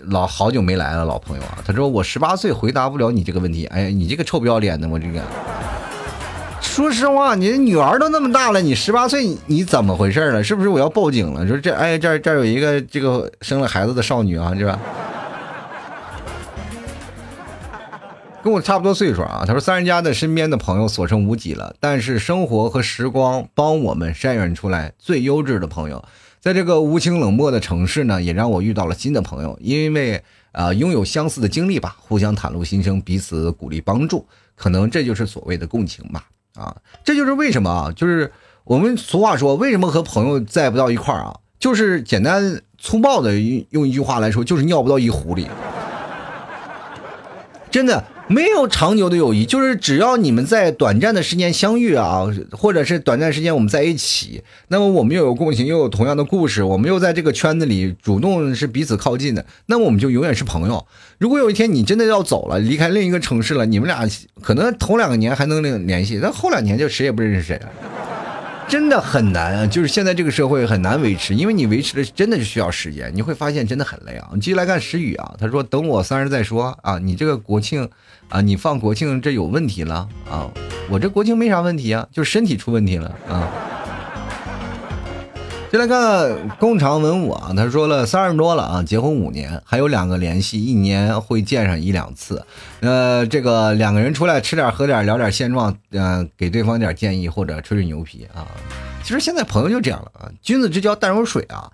[0.03, 3.65] 老好久没来了，老朋友啊，他说我十八岁回答不了你这个问题。
[3.65, 5.21] 哎呀，你这个臭不要脸的，我这个。
[6.75, 10.43] 说实话，你女儿都那么大了，你十八岁，你怎么回事了？
[10.43, 11.47] 是不是我要报警了？
[11.47, 14.77] 说这，哎，这这有一个这个生了孩子的少女啊，是吧？
[18.43, 19.45] 跟我差不多岁数啊。
[19.47, 26.03] 他说，三人家的身边的朋友所剩无几了，但是生活和时光帮我们筛选出来最优质的朋友。
[26.41, 36.25] 在这个无情冷漠的城市呢，也让我遇到了新的朋友，因为啊，拥有相似的经历吧，互相袒露心声，彼此鼓励帮助，可能这就是所谓的共情吧。
[36.57, 38.31] 啊，这就是为什么啊，就是
[38.63, 41.35] 我们俗话说，为什么和朋友在不到一块儿啊？
[41.59, 43.39] 就是简单粗暴的
[43.69, 45.47] 用一句话来说，就是尿不到一壶里。
[47.69, 48.03] 真的。
[48.27, 60.83] 没有长久的友谊，就是只要你们在短暂的时间相遇啊，或者是短暂时间我们在一起，那么我们又有共情，又有同样的故事，我们又在这个圈子里主动是彼此靠近的，那么我们就永远是朋友。
[61.19, 64.09] 如果有一天你真的要走了，离开另一个城市了，你们俩
[64.41, 67.69] 可能头两个年还能联联系，但后两年就谁也不认识谁了。
[68.67, 69.67] 真的很难啊！
[69.67, 74.27] 就是现在这个社会很难维持，因为你维持的真的是需要时间，你会发现真的很累啊。
[74.33, 77.87] 你继续来看石宇啊，他说等我三十再说啊，你这个国庆
[78.27, 80.51] 啊，你放国庆这有问题了啊，
[80.89, 83.49] 我这国庆没啥问题啊，就是身体出问题了啊。
[85.75, 92.45] 就来看工厂文武啊，他说了三十多了啊，结婚五年，还有两个联系，一年会见上一两次。
[92.79, 98.47] 呃，这个两个人出来吃点喝点聊点现状，嗯，给对方点建议或者吹吹牛皮啊。
[99.03, 101.69] 其实现在朋友就这样了啊，君子之交淡如水啊。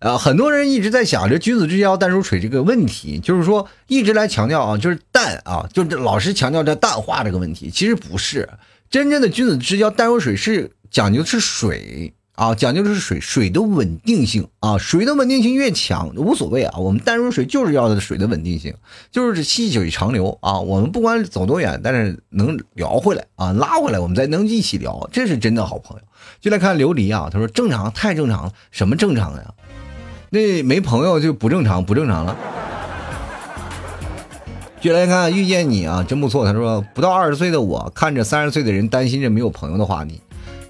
[0.00, 7.70] 呃，很多人一直在想着君子之交淡如水这个问题，就是说一直来强调啊，就是淡啊，就是老是强调这淡化这个问题。
[7.70, 8.50] 其实不是，
[8.90, 12.12] 真正的君子之交淡如水是讲究的是水。
[12.36, 18.74] 啊，讲究的是水水的稳定性啊，水的稳定性越强无所谓啊，我们淡如水就是要的水的稳定性，
[19.10, 20.60] 就是细水长流啊。
[20.60, 26.02] 我们不管走多远，但是能聊回来啊，拉回来，我们再能一起聊，这是真的好朋友。
[26.38, 29.54] 就来看琉璃啊，他说正常，太正常了，什么正常呀？
[30.28, 32.36] 那没朋友就不正常，不正常了。
[34.78, 36.44] 就来看遇见你啊，真不错。
[36.44, 40.20] 他说不到二十岁的我，看着三十岁的人担心着没有朋友的话，你。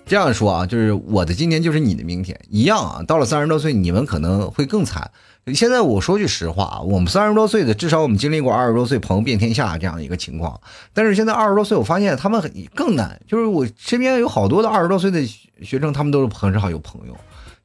[0.07, 3.03] 这样说啊，就是我的今天就是你的明天一样啊。
[3.03, 5.11] 到了三十多岁，你们可能会更惨。
[5.53, 10.61] 现在我说句实话啊，我们三十多岁的，至少我们经历过二十多岁朋友遍天下这样一个情况。
[10.95, 13.21] 但是现在二十多岁，我发现他们很更难。
[13.27, 15.27] 就是我身边有好多的二十多岁的
[15.61, 17.17] 学生，他们都是很少有朋友，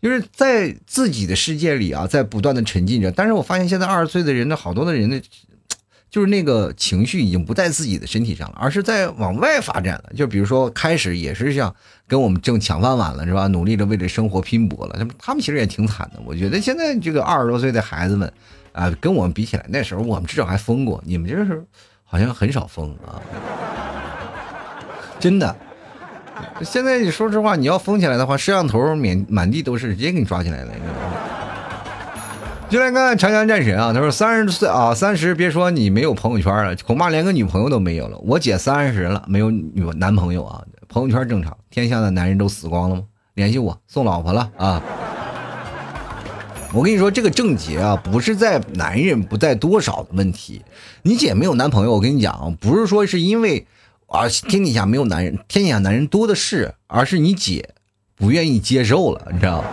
[0.01, 3.12] 就是在自己的世界里啊，在不断的沉浸着。
[3.12, 5.21] 但是我发现现在二十岁的人的好多的人的。
[6.12, 10.12] 就是那个情绪已经不在自己的身体上了，而是在往外发展了。
[10.13, 11.74] 就比如说，开始也是像
[12.06, 13.47] 跟我们正抢饭碗了，是吧？
[13.47, 14.95] 努力的为了生活拼搏了。
[15.00, 16.19] 他们他们其实也挺惨的。
[16.26, 18.30] 我觉得现在这个二十多岁的孩子们，
[18.74, 21.63] 啊，跟我们比起来，那时候我们至少还疯过，你们这是
[22.04, 23.15] 好像很少疯啊。
[25.17, 25.56] 真的，
[26.62, 31.40] 现在你说实话，你要疯起来的话，摄像头满满地都是，直接给你抓起来了，你知道吗？
[32.71, 38.17] 就来看长江战神啊，他说三十岁啊，三十别说你没有朋友圈了，恐怕连个女朋友都没有了。
[38.19, 41.57] 我姐三十了，没有女男朋友啊，朋友圈正常。
[41.69, 43.03] 天下的男人都死光了吗？
[43.34, 44.81] 联系我送老婆了啊！
[46.71, 50.62] 我跟你说，这个症结啊，不是在男人不在多少的问题。
[51.01, 53.67] 你姐没有男朋友，我跟你讲，不是说是因为
[54.07, 57.71] 啊天底下没有男人，天底下男人多的是，而是你姐
[58.15, 59.67] 不愿意接受了，你知道吗？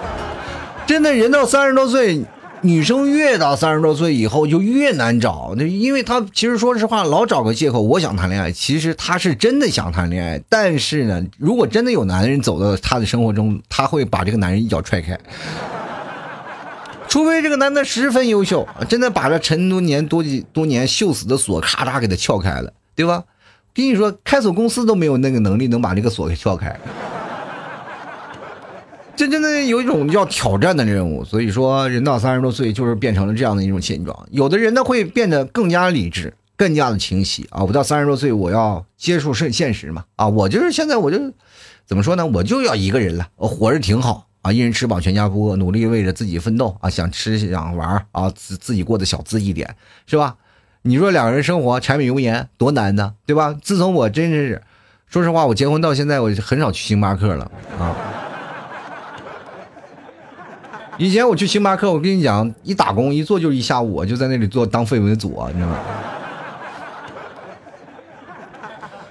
[0.84, 2.24] 真的人到三十多岁。
[2.62, 15.18] 女生越到三十多岁以后就越难找，那因为她其实说实话老找个借口，我想谈恋爱，其实她是真的想谈恋爱，但是呢，如果真的有男人走到她的生活中，她会把这个男人一脚踹开，
[17.08, 23.22] 除非这个男的十分优秀，真的把这陈多年多几多年锈死的锁咔嚓给他撬开了，对吧？
[23.74, 26.76] 跟你说，开锁公司都没有那个能力能把这个锁给撬开。
[29.18, 34.16] 这真的有一种叫挑战的任务，所以说人到三十多岁就是变成了这样的一种现状。
[34.30, 37.64] 有的人呢会变得更加理智，更加的清晰啊！
[37.64, 40.28] 我到三十多岁，我要接受现现实嘛啊！
[40.28, 41.18] 我就是现在我就
[41.84, 42.24] 怎么说呢？
[42.26, 44.52] 我就要一个人了，我活着挺好啊！
[44.52, 46.88] 一人吃饱全家不饿，努力为着自己奋斗啊！
[46.88, 49.74] 想吃想玩啊，自自己过得小资一点
[50.06, 50.36] 是吧？
[50.82, 53.52] 你说两个人生活柴米油盐多难呢，对吧？
[53.60, 54.62] 自从我真是
[55.08, 57.50] 说实话，我结婚到现在，我很少去星巴克了
[57.80, 58.07] 啊。
[60.98, 65.78] 以前我去星巴克，我跟你讲，一打工一坐就是一下午，我就在那里做当废文组啊，你知道吗？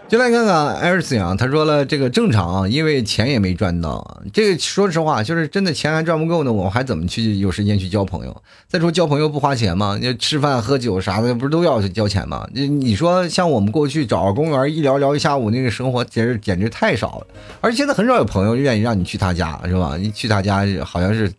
[0.09, 4.21] 就来看看艾尔斯啊，他说了这个正常，因为钱也没赚到。
[4.33, 8.43] 这个说实话，就是真的钱还赚不够呢，我还怎么去有时间去交朋友？
[8.67, 9.97] 再说交朋友不花钱吗？
[9.99, 12.45] 你吃饭喝酒啥的，不是都要交钱吗？
[12.53, 17.27] 你你说像我们过去找个公园一聊聊一下午，那个生活简直简直太少了。
[17.61, 19.95] 而且现在很少有朋友愿意让你去他家，是吧？
[19.97, 21.31] 你去他家好像是。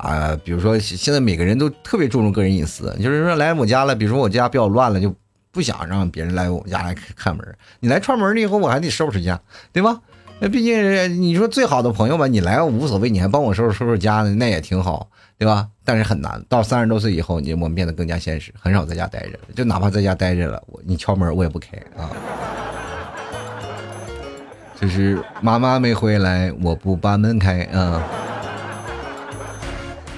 [0.00, 5.14] 啊，比如说现在每个人都特别注重个人隐私，就是说来我家了，比如说我家比较乱了，就
[5.52, 7.46] 不想让别人来我家来看门。
[7.80, 9.38] 你来串门了以后，我还得收拾家，
[9.72, 10.00] 对吧？
[10.42, 15.68] 那毕竟你说最好的朋友吧，你来无所谓，你还帮我收拾收拾家呢，那也挺好，对吧？
[15.84, 22.08] 但是很难，到三十多岁以后，你我们变得更加现实，很少在家待着，就哪怕在家待着了，我你敲门我也不开啊。
[24.80, 28.02] 就是妈妈没回来，我不把门开啊。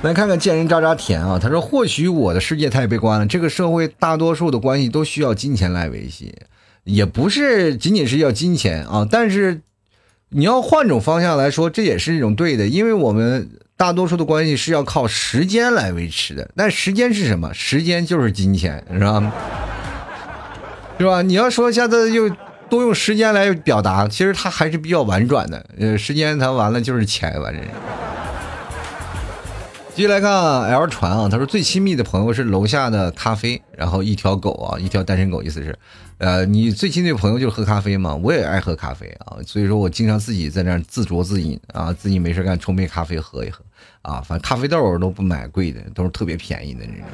[0.02, 1.38] 来看看贱人渣渣甜啊！
[1.38, 6.34] 他说：“或许我的世界太悲观了，这个社会大多数的关系都需要金钱来维系，
[6.82, 9.06] 也不是仅仅是要金钱啊。
[9.08, 9.60] 但是
[10.30, 16.50] 你要换种方向来说，这也是一种对的，因为我们大多数的关系是要靠时间来维持的。
[16.56, 17.54] 但时间是什么？
[17.54, 19.32] 时间就是金钱，是吧？
[20.98, 21.22] 是吧？
[21.22, 22.28] 你要说现在又
[22.68, 25.64] 多用时间来表达，其实他还是比较婉转的。
[25.78, 27.60] 呃，时间它完了就是钱，完这。
[29.94, 35.78] 继续来看 L 传啊，他说最亲密的朋友是楼下的咖啡，然后一条狗啊，一条单身狗，意思是，
[36.16, 43.62] 呃，你最亲的朋友就是喝咖啡嘛，我也爱喝咖啡啊，所以说我经常自己在那自酌自饮啊，自己没事干冲杯咖啡喝一喝。
[44.00, 47.04] 啊，反正咖啡豆都不买贵的，都是特别便宜的那种。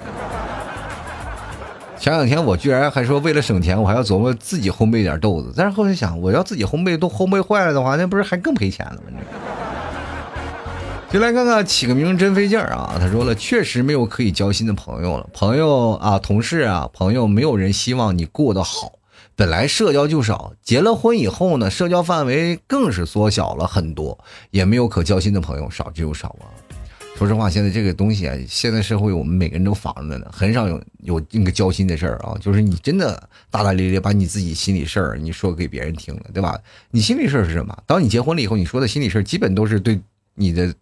[1.98, 9.18] 前两天我居然还说为了省钱，我还要琢磨自己烘焙点豆子，但是后来想，我要自己烘焙都烘焙坏了的话，那不是还更赔钱了吗？
[11.10, 12.98] 就来看看起个名真费劲儿啊！
[13.00, 18.92] 他说了，确实没有可以交心的朋友了，朋友啊，同事啊，朋友，没有人希望你过得好。
[19.34, 26.52] 本来社交就少，结了婚以后呢，社交范围更是缩小了很多，也没有可交心的朋友，少之又少啊。
[27.16, 32.36] 说实话，现在这个东西啊，现在社会我们每个人都防着呢，很少有有那个交心的事儿啊。
[32.38, 33.18] 就是你真的
[33.50, 36.58] 大大咧咧把你自己心里事儿你说给别人听了，对吧？
[36.90, 37.74] 你心里事儿是什么？
[37.86, 39.98] 当你结婚了以后，你说的心里事儿基本都是对
[40.34, 40.74] 你的。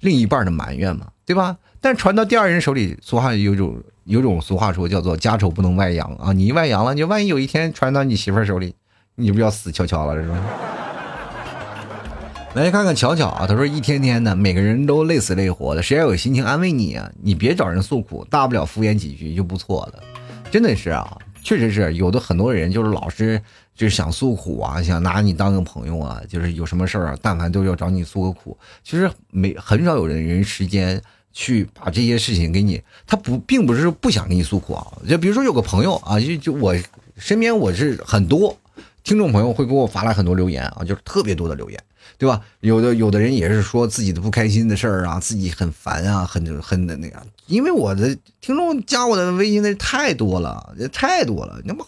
[0.00, 1.56] 另一半的埋怨嘛，对吧？
[1.80, 6.32] 但传到第二人手里，俗话有种有种俗话说叫做家丑不能外扬啊！
[6.32, 8.74] 你一外扬了，你万一有一天传到你媳妇手里，
[9.14, 10.36] 你不要死翘翘了是吧？
[12.54, 17.08] 来看看巧巧啊，他说一天天的，每个人都累死累活的，谁还有心情安慰你啊？
[17.22, 20.02] 你别找人诉苦，大不了敷衍几句就不错了。
[20.50, 23.40] 真的是啊，确实是有的很多人就是老是。
[23.80, 28.54] 就是想诉苦啊，想拿你当个朋友啊，就是有什么事儿啊，但凡都要找你诉个苦。
[28.84, 31.00] 其实没很少有人人时间
[31.32, 34.86] 去把这些事情给你，他不并不是不想给你诉苦啊。
[35.08, 36.76] 就比如说有个朋友啊，就就我
[37.16, 38.54] 身边我是很多
[39.02, 41.82] 听众朋友会给我发来很多留言啊，就是特别多的留言，
[42.18, 42.38] 对吧？
[42.60, 47.16] 有的有的人也是说自己的不开心的事儿啊，自己很烦啊，很很的那个。
[47.46, 51.86] 因为我的听众加我的微信的太多了，也太多了，那么。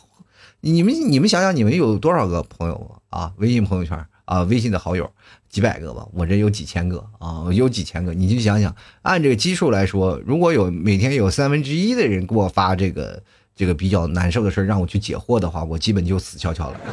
[0.65, 3.33] 你们你们想想，你们有多少个朋友啊？
[3.39, 5.11] 微信朋友圈啊，微信的好友
[5.49, 8.15] 几百个吧，我这有几千个啊，有几千个。
[8.15, 8.73] 你就想想，
[9.03, 13.21] 按这个基数来说，如果有每天有三分之一的人给我发这个
[13.57, 16.77] 这个比较难受的事让我去解惑的话，我基本就死翘翘了。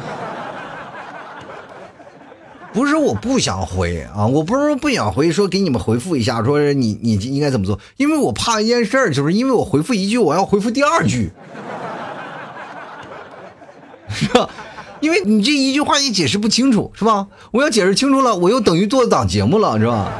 [2.74, 7.78] 不是我不想回啊，我不是说不想回，说给你们回复一下，说你你应该怎么做？
[7.98, 11.30] 因为我怕一件事，就是因为我回复一句，我要回复第二句。
[14.12, 14.48] 是吧？
[15.00, 17.26] 因为你这一句话也解释不清楚，是吧？
[17.52, 20.12] 我要解释清楚了，我又等于做档节目了，是吧？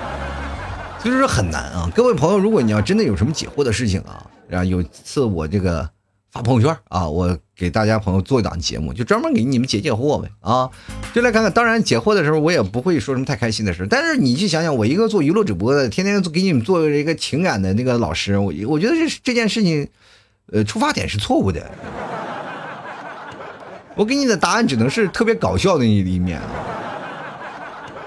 [1.02, 1.90] 所以说很难啊。
[1.94, 5.88] 各位朋友，如果你要真的有什么解惑的事情啊，然后有次我这个
[6.30, 10.70] 发朋友圈啊，我给大家朋友做一档节目，就专门给你们解解惑呗啊。
[11.12, 19.88] 就来看看，当然解惑的时候我也不会说什么太开心的事，但是你去想想，我一个做娱乐直播的，天天给你们做一个情感的那个老师，我我觉得这这件事情，
[20.52, 21.70] 呃，出发点是错误的。
[24.00, 26.40] 我给你的答案只能是特别搞笑的一一面。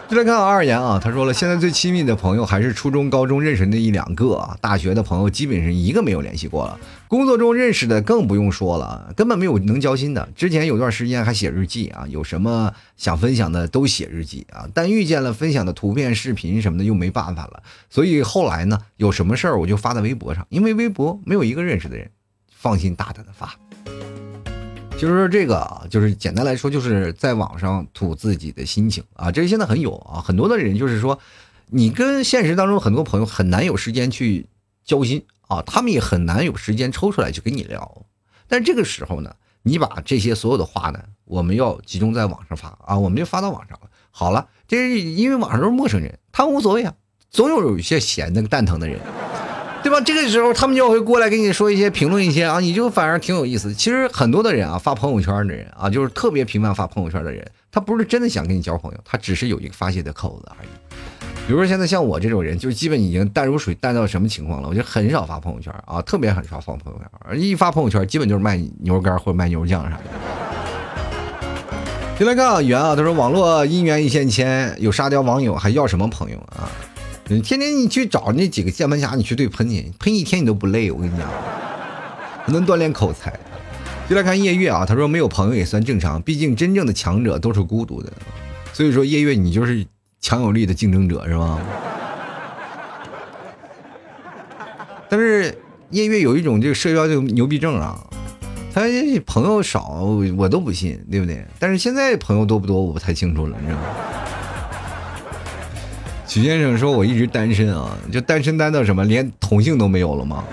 [0.09, 10.27] 就来看二言啊，他说了，现在最亲密的朋友还是初中、高中认识那一两个，大学的朋友基本上一个没有联系过了，工作中认识的更不用说了，根本没有能交心的。
[10.35, 22.09] 之前有段时间还写日记啊，有什么想分享的都写日记啊，但遇见了分享的图片、视频什么的又没办法了，所以后来呢，有什么事儿我就发在微博上，因为微博没有一个认识的人，
[22.51, 23.53] 放心大胆的发。
[25.03, 29.29] 就是说这个，就是简单来说，就是在网上吐自己的心情啊。
[29.29, 31.19] 这现在很有啊，很多的人就是说，
[31.67, 34.47] 你跟现实当中很多朋友很难有时间去
[34.85, 38.05] 交心啊，他们也很难有时间抽出来去跟你聊。
[38.47, 43.89] 但这个时候呢，你把这些所有的话呢，我们要集中在网上发啊，我们就发到网上了。
[44.09, 46.93] 好了，这是因为网上都是陌生人，他们无所谓啊，
[47.29, 49.01] 总有有一些闲的蛋疼的人。
[49.83, 49.99] 对吧？
[49.99, 53.73] 这个时候他们就会过来跟你说一些评论一些啊，你就反而挺有意思。
[53.73, 60.69] 其实很多的人啊，发朋友圈的人啊，就是特别频繁发朋友圈的人，他不是真的想跟你交朋友，他只是有一个发泄的口子而已。
[61.45, 64.69] 比如说现在像我这种人，就基本已经淡如水，淡到什么情况了？
[64.69, 70.03] 我就很少发朋友圈啊，特别很少发朋友圈，一发朋友圈基本就是卖牛肉干或者卖牛肉酱啥的。
[72.17, 76.71] 就来看啊，圆啊，他说网络姻缘一线牵，有沙雕网友还要什么朋友啊？
[77.27, 80.91] 你天天你去找那几个键盘侠，你去对喷去，喷一天你都不累。
[80.91, 81.27] 我跟你讲，
[82.47, 83.33] 能锻炼口才。
[84.09, 88.11] 就来看夜月啊，他说没有朋友也算正常，毕竟真正的强者都是孤独的。
[88.73, 89.85] 所以说夜月你就是
[90.19, 91.59] 强有力的竞争者是吧？
[95.09, 95.57] 但是
[95.91, 97.97] 夜月有一种这个社交就牛逼症啊，
[98.73, 98.81] 他
[99.25, 100.03] 朋友少
[100.37, 101.45] 我都不信，对不对？
[101.57, 103.85] 但是现在朋友多不多我不太清楚了，你知道吗？
[106.33, 110.43] 许先生说：“我一直单身啊，就单身单到什么，连同性都没有了吗？”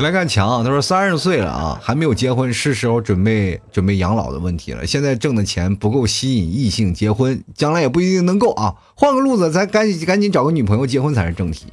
[0.00, 4.84] 来看强，他说三十岁了啊，还没有结婚，是时候准备准备养老的问题了。
[4.84, 8.74] 现在挣的钱不够吸引异性结婚，将来也不一定能够啊。
[8.96, 11.66] 换个路子，咱赶紧赶紧找个女朋友结婚才是正题。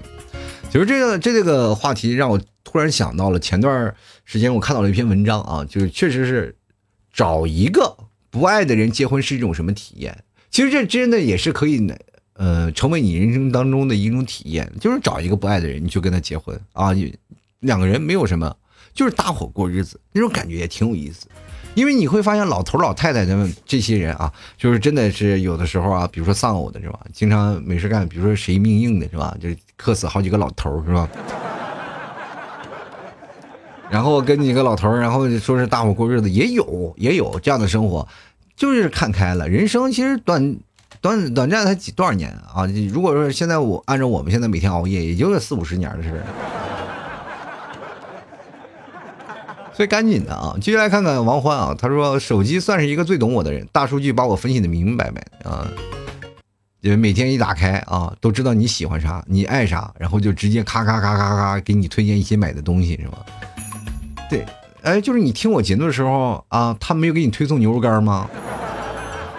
[0.69, 3.91] 其实这个这个话题让我突然想到了前段
[4.23, 6.55] 时间我看到了一篇文章啊，就是确实是
[7.11, 7.97] 找一个
[8.29, 10.15] 不爱的人结婚是一种什么体验？
[10.51, 11.79] 其实这真的也是可以
[12.36, 16.91] 呃成为你人生当中的一种体验，就是找一个不爱的人你就跟他结婚啊。
[17.59, 18.55] 两个人没有什么，
[18.93, 21.27] 就是搭伙过日子，那种感觉也挺有意思。
[21.73, 26.99] 因为你会发现，老头老太太他们这些人啊，就是真的是有的时候啊，比如说丧偶的是吧？
[27.11, 29.36] 经常没事干，比如说谁命硬的是吧？
[29.41, 31.09] 就克死好几个老头是吧？
[33.89, 38.07] 然后跟几个老头然后说是搭伙过日子，也有也有这样的生活，
[38.55, 39.49] 就是看开了。
[39.49, 40.57] 人生其实短
[41.05, 42.65] 短短暂才几多少年啊？
[42.91, 46.25] 如果说现在我按照我们现在每天熬夜，也就是四五十年的事儿。
[49.71, 50.57] 所以赶紧的啊！
[50.59, 55.67] 接下来看看王欢啊，他说手机算是一个最懂我的人，大数据把我分析的明明白白啊，
[56.81, 63.19] 因为每天一打开啊，都知道你喜欢啥，你爱啥，然后就直接咔咔咔咔咔给你推荐一些买的东西，是吗？
[64.27, 64.43] 对，
[64.81, 68.27] 哎，就是你听我节目的时候啊，他没有给你推送牛肉干吗？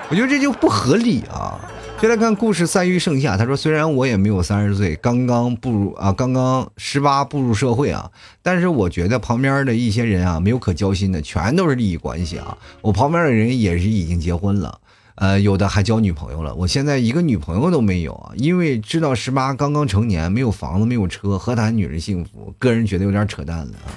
[0.09, 1.59] 我觉得这就不合理啊。
[2.00, 3.36] 接来看故事三于盛夏。
[3.36, 8.11] 他说：“虽然我也没有三十岁，刚刚步入啊，刚刚十八步入社会啊，
[8.42, 12.57] 但是我觉得旁边的一些人啊，没有可交心的，全都是利益关系啊。
[12.82, 14.78] 我旁边的人也是已经结婚了，
[15.14, 16.54] 呃，有的还交女朋友了。
[16.54, 22.54] 我现在一个女朋友都没有啊，因为知道十八刚刚成年，没有房子，没有车，何谈女人幸福？
[22.59, 23.88] 个人觉得有点扯淡了啊。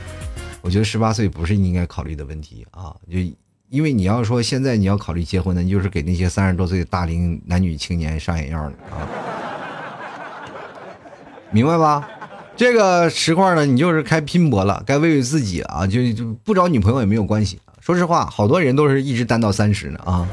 [0.62, 3.20] 我觉得十八岁不是应该考虑的问题啊，就。”
[3.70, 9.06] 因为你要说现在你要考虑结婚呢，你就是给那些三十多岁的大龄男女青年上眼药了啊，
[11.52, 12.10] 明白吧？
[12.56, 17.60] 这个实况呢，你就是开拼搏了，该为为自己啊，就就不找女朋友也没有关系。
[17.80, 20.28] 说实话，好多人都是一直单到三十呢啊。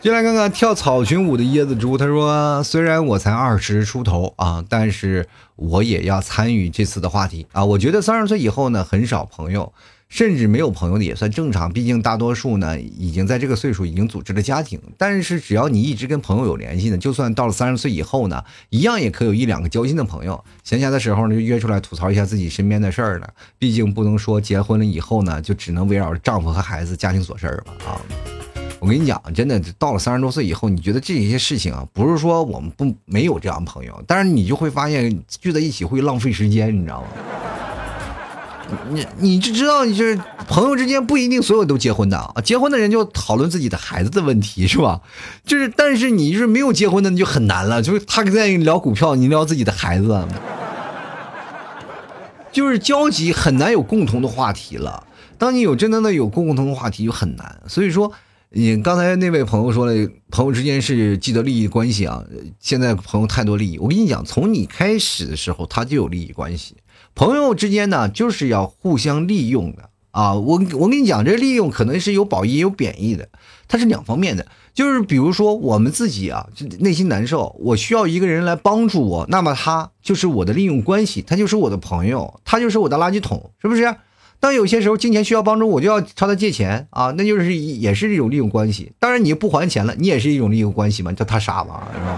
[0.00, 7.64] 进来看看跳草裙舞的椰子猪，他说：“虽然我才二十出头啊，但是我也要参与这次的话题啊。
[7.64, 9.72] 我觉得三十岁以后呢，很少朋友。”
[10.08, 14.80] 甚至没有朋友的也算正常，毕竟大多数呢已经在这个岁数已经组织了家庭。
[14.96, 20.42] 但是只要你一直跟朋友有联系呢，就算到了三十岁以后呢，一样也可以有一两个交心的朋友。
[20.64, 23.28] 闲暇的时候呢，就约出来吐槽一下自己身边的事儿了。
[23.58, 28.00] 毕竟不能说结婚了以后呢，就只能围绕着丈夫和孩子家庭琐事儿吧啊！
[28.80, 37.08] 我跟你讲，真的到了三十多岁以后，你觉得这些事情啊，不是说我们不没有这样朋友，但是你就会发现聚在一起会浪费时间，你知道吗？
[38.90, 42.40] 你你就知道，你就是朋友之间不一定所有都结婚的啊。
[42.42, 45.00] 结婚的人就讨论自己的孩子的问题，是吧？
[45.44, 47.80] 就是，但是你是没有结婚的，那就很难了。
[47.80, 50.26] 就是他在聊股票，你聊自己的孩子，
[52.52, 55.04] 就是交集很难有共同的话题了。
[55.38, 57.60] 当你有真正的有共同的话题，就很难。
[57.68, 58.12] 所以说，
[58.50, 62.22] 你刚才那位朋友说了，朋友之间是既得利益关系啊。
[62.58, 66.74] 现在朋友太多利益，我跟你讲，从你开始的时候，他就有利益关系。
[67.18, 70.34] 朋友之间呢，就是要互相利用的啊！
[70.34, 73.28] 我我跟你讲，这利用可能是有褒义有贬义的，
[73.66, 74.46] 它是两方面的。
[74.72, 76.46] 就是比如说我们自己啊，
[76.78, 83.96] 内心难受，我需要一个人来帮助我，那么他就是我的利用关系，他就是我的朋友，他就是我的垃圾桶，是不是？
[84.38, 88.92] 当有些时候金钱需要帮助，我就要朝他借钱啊，那就是也是一种利用关系。
[89.00, 92.16] 当然你不还钱了，你也是一种利用关系嘛，叫他傻嘛，是吧？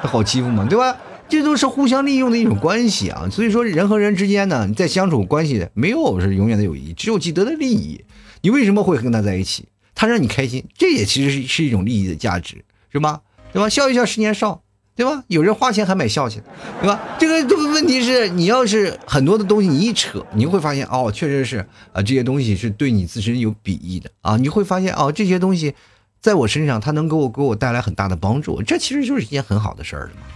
[0.00, 0.96] 他好欺负嘛，对吧？
[1.28, 8.04] 这都是互相利用的一种关系啊，所以说人和人之间呢，在相处关系没有是永远的友谊，只有既得的利益。
[8.40, 9.66] 你为什么会跟他在一起？
[9.94, 13.20] 他让你开心，这也其实是是一种利益的价值，是吧？
[13.52, 13.68] 对吧？
[13.68, 14.62] 笑一笑，十年少，
[14.94, 15.24] 对吧？
[15.26, 16.40] 有人花钱还买笑去，
[16.80, 17.00] 对吧？
[17.18, 25.74] 这个问题是你要是很多的东西你一扯，你会发现哦，确实是啊，这些东西是对你自身有裨益的啊，你会发现哦，这些东西
[26.20, 30.26] 在我身上，他能给我给我带来很大的帮助，这其实就是一件很好的事儿了嘛。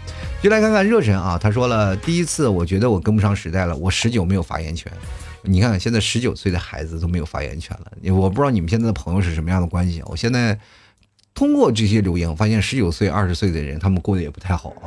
[0.43, 4.91] 就来看看热忱啊，他说了，第一次我觉得我跟不上时代了，我十九没有发言权。
[5.43, 10.03] 你看现在十九岁的孩子都没有发言权了，我不知道你们现在的朋友是什么样的关系。
[10.07, 10.59] 我现在
[11.35, 14.87] 通过这些留言，我发现十九岁、二十岁的人他们过得也不太好啊。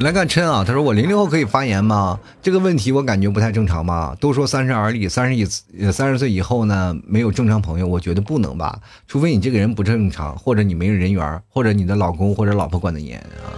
[0.00, 2.18] 来看琛啊，他说我零零后可以发言吗？
[2.42, 4.14] 这个问题我感觉不太正常吧。
[4.20, 5.46] 都说三十而立，三十以
[5.92, 8.80] 三十岁以后呢，没有正常朋友，我觉得不能吧。
[9.06, 13.54] 除非你这个人不正常，或者你没有人缘，或者你的老公或者老婆管得严啊。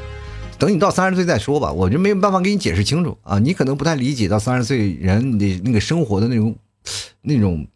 [0.59, 3.39] 等你到三十岁再说吧，我就没有办法给你解释清楚啊。
[3.39, 6.55] 你可能不太理解到三十岁人的那个生活的那种
[7.23, 7.67] 那种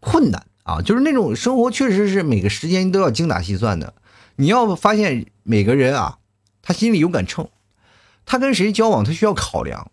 [0.00, 3.92] 困难啊，就是那种生活确实是每个时间都要精打细算的。
[4.36, 6.18] 你要发现每个人啊，
[6.62, 7.46] 他心里有杆秤。
[8.26, 9.90] 他跟谁交往，他需要考量。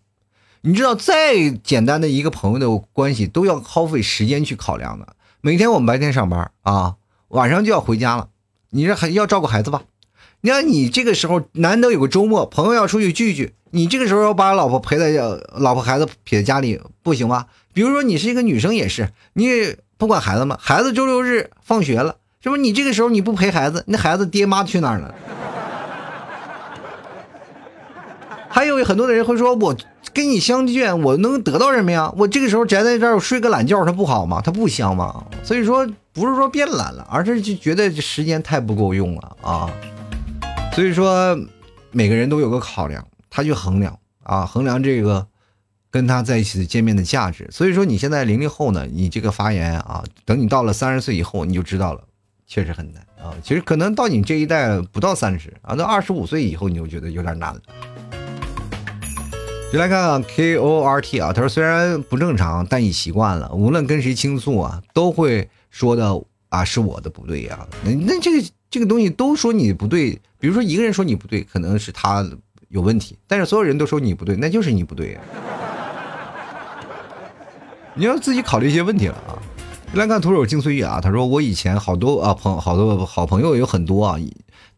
[0.62, 5.16] 你知道，再简单的一个朋友的关系，都要耗费时间去考量的。
[5.40, 6.94] 每天我们白天上班啊，
[7.28, 8.28] 晚上就要回家了，
[8.70, 9.82] 你这还要照顾孩子吧？
[10.40, 15.10] 你看你这个时候难得有个周末，朋友要出去聚聚，你这个时候要把老婆陪在
[15.56, 17.46] 老婆孩子撇在家里，不行吗？
[17.72, 20.56] 比如说你是一个女生也是，你不管孩子吗？
[20.60, 22.62] 孩子周六日放学了，是不是？
[22.62, 25.14] 你这个时候你不陪孩子，那孩子爹妈去哪儿了？
[28.54, 29.74] 还有很多的人会说，我
[30.12, 32.12] 跟你相见，我能得到什么呀？
[32.18, 34.42] 我这个时候宅在这儿我睡个懒觉，它不好吗？
[34.44, 35.24] 它不香吗？
[35.42, 39.70] 所以说，不是说变懒了，而是就觉得这时间太不够用了啊。
[40.74, 41.34] 所以说，
[41.92, 45.26] 每个人都有个考量，他去衡量啊，衡量这个
[45.90, 47.48] 跟他在一起的见面的价值。
[47.50, 52.02] 所以说，你现在零零后呢，你这个发言啊，等你到了三十岁以后，你就知道了，
[52.46, 53.32] 确实很难啊。
[53.42, 57.60] 其实可能到你这一代不到三十啊，到二十五岁以后，你就觉得有点难了。
[59.72, 63.50] 就来看看 K O R T 啊，他说虽然不正常，但已习惯了。
[63.54, 67.66] 无论跟谁倾诉啊，都会说的啊是我的不对呀。
[67.82, 72.22] 那那这个这个东西都说你不对，比如说一个人说你不对，可能是他
[72.68, 75.20] 有问题，但是所有人都说你不对，那就是你不对呀。
[77.96, 79.40] 你要自己考虑一些问题了啊。
[79.94, 84.18] 来看徒手惊岁月啊，他说我以前好多啊朋好多好朋友有很多啊。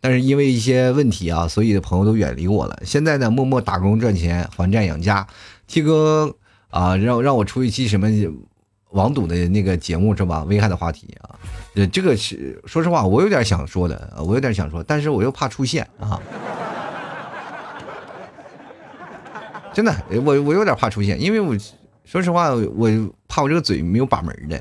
[0.05, 2.79] 但是因为一些问题啊，所以朋友都远离我了。
[2.85, 5.27] 现在呢，默默打工赚钱，还债养家。
[5.67, 6.37] T 哥
[6.69, 8.07] 啊，让让我出一期什么
[8.91, 10.45] 网赌的那个节目是吧？
[10.45, 11.41] 危害的话题啊，
[11.75, 16.21] 呃，这个是说实话，我有点想说的，我有点想说，但是我又怕出现啊。
[19.73, 21.57] 真的，我我有点怕出现，因为我
[22.05, 22.91] 说实话，我
[23.27, 24.61] 怕我这个嘴没有把门的。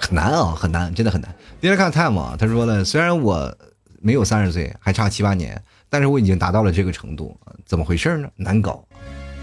[0.00, 1.32] 很难啊，很难，真的很难。
[1.60, 3.54] 第二看 time 啊，他说了，虽然我
[4.00, 8.30] 没有三十岁，还差七八年，但是我已经达到了这个程度，怎么回事呢？
[8.36, 8.82] 难搞，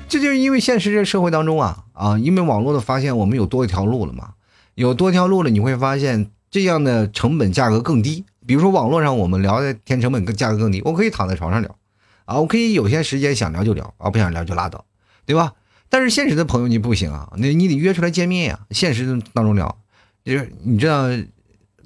[0.09, 4.31] 这就是因为现实这社会当中啊啊，因为网络的发现，我们有多一条路了嘛，
[4.73, 8.25] 有多条路了，你会发现这样的成本价格更低。
[8.47, 11.75] 比如说网络上我们聊的天成本更价格更低，我可以躺在床上聊
[12.25, 14.83] 啊，我可以有些时间想聊就聊啊，不想聊就拉倒，
[15.27, 15.53] 对吧？
[15.87, 19.77] 但是现实的朋友你不行啊，那你得约出来见面呀，现实当中聊。
[20.25, 21.03] 就是你知道，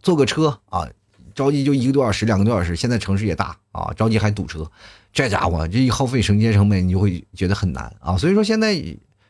[0.02, 0.88] 坐个车啊，
[1.36, 2.76] 着急就一个多小时、两个多小时。
[2.76, 4.70] 现在城市也大啊，着急还堵车，
[5.14, 8.18] 这家伙这一耗费时间成本，你就会觉得很难啊。
[8.18, 8.74] 所以说现在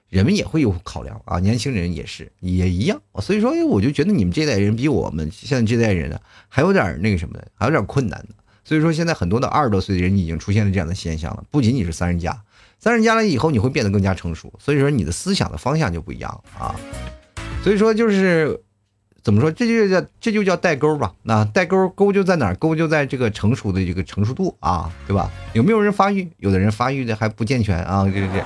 [0.09, 3.01] 人们也会有考量啊，年轻人也是也一样。
[3.19, 6.19] 所以说，我就觉得你们这代人比我们现在这代人呢
[6.49, 8.35] 还有点那个什么的，还有点困难的。
[8.63, 12.41] 所以说现在很多的二十多岁的人已经出现了这样的现象了，不仅仅是三十加，
[12.79, 16.75] 三十加了以后你会变得更加成熟，所以说你的思想的方向就不一样啊。
[17.63, 18.59] 所以说就是。
[19.23, 19.51] 怎么说？
[19.51, 21.13] 这就叫这就叫代沟吧。
[21.23, 22.55] 那代沟沟就在哪儿？
[22.55, 25.29] 沟就在这个成熟的这个成熟度啊，对吧？
[25.53, 26.27] 有没有人发育？
[26.37, 28.43] 有的人发育的还不健全啊，这这。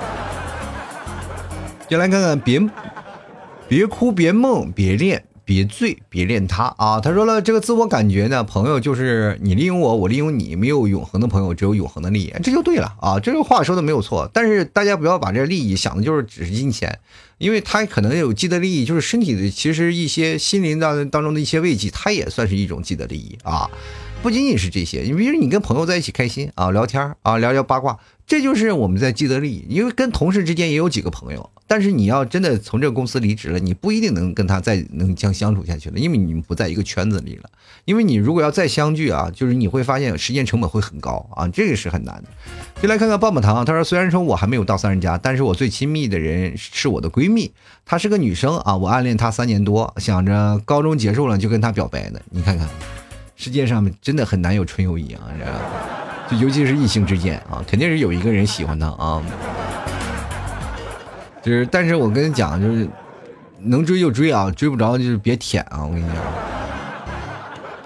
[1.88, 2.60] 就来看看，别
[3.68, 5.24] 别哭，别梦，别恋。
[5.46, 7.00] 别醉，别恋他啊！
[7.00, 13.20] 他说了，这个自我感觉呢，朋友就是你利用我，我利用你，没有永恒的朋友，只有永恒的利益，这就对了啊！
[13.20, 17.00] 这个话说的没有错，但是大家不要把这利益想的就是只是金钱，
[17.38, 23.70] 因为他可能有既得利益，就是身体的，其实一些心灵当当中的一些慰藉，它也算是一种既得利益啊！
[24.24, 28.00] 不仅仅是这些，你比如你跟朋友在一起开心啊，聊天啊，聊聊八卦。
[28.26, 37.50] 这就是我们在既得利益，因为跟同事之间也有几个朋友，但是你要真的从这个公司离职了，你不一定能跟他再能相相处下去了，因为你们不在一个圈子里了。
[37.86, 42.24] 因为你如果要再相聚啊，就是你会发现时间成本会很高啊，这个是很难的。
[42.82, 47.52] 就来看看棒棒糖，他说虽然说我还没有到三十加，但是我最亲密的人是我的闺蜜，
[47.84, 52.20] 她是个女生啊，我暗恋她三年多，想着高中结束了就跟她表白呢。
[52.30, 52.68] 你看看，
[53.36, 55.46] 世界上真的很难有纯友谊啊，这。
[56.28, 59.22] 就尤其是异性之间啊，肯定是有一个人喜欢他啊。
[61.46, 62.90] 就是，但是我跟你讲，就是
[63.60, 65.86] 能追就追啊，追不着就是别舔啊。
[65.86, 66.16] 我跟你讲，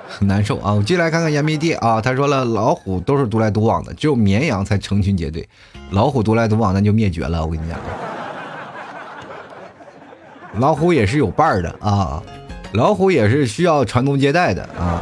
[0.08, 0.72] 很难受啊。
[0.72, 5.46] 我进来看看杨幂弟啊，他说了，老虎都是独来独往的，只有绵羊才成群结队。
[5.92, 7.46] 老虎独来独往，那就灭绝了。
[7.46, 7.78] 我跟你讲，
[10.62, 12.24] 老虎也是有伴儿的啊，
[12.72, 15.02] 老虎也是需要传宗接代的啊。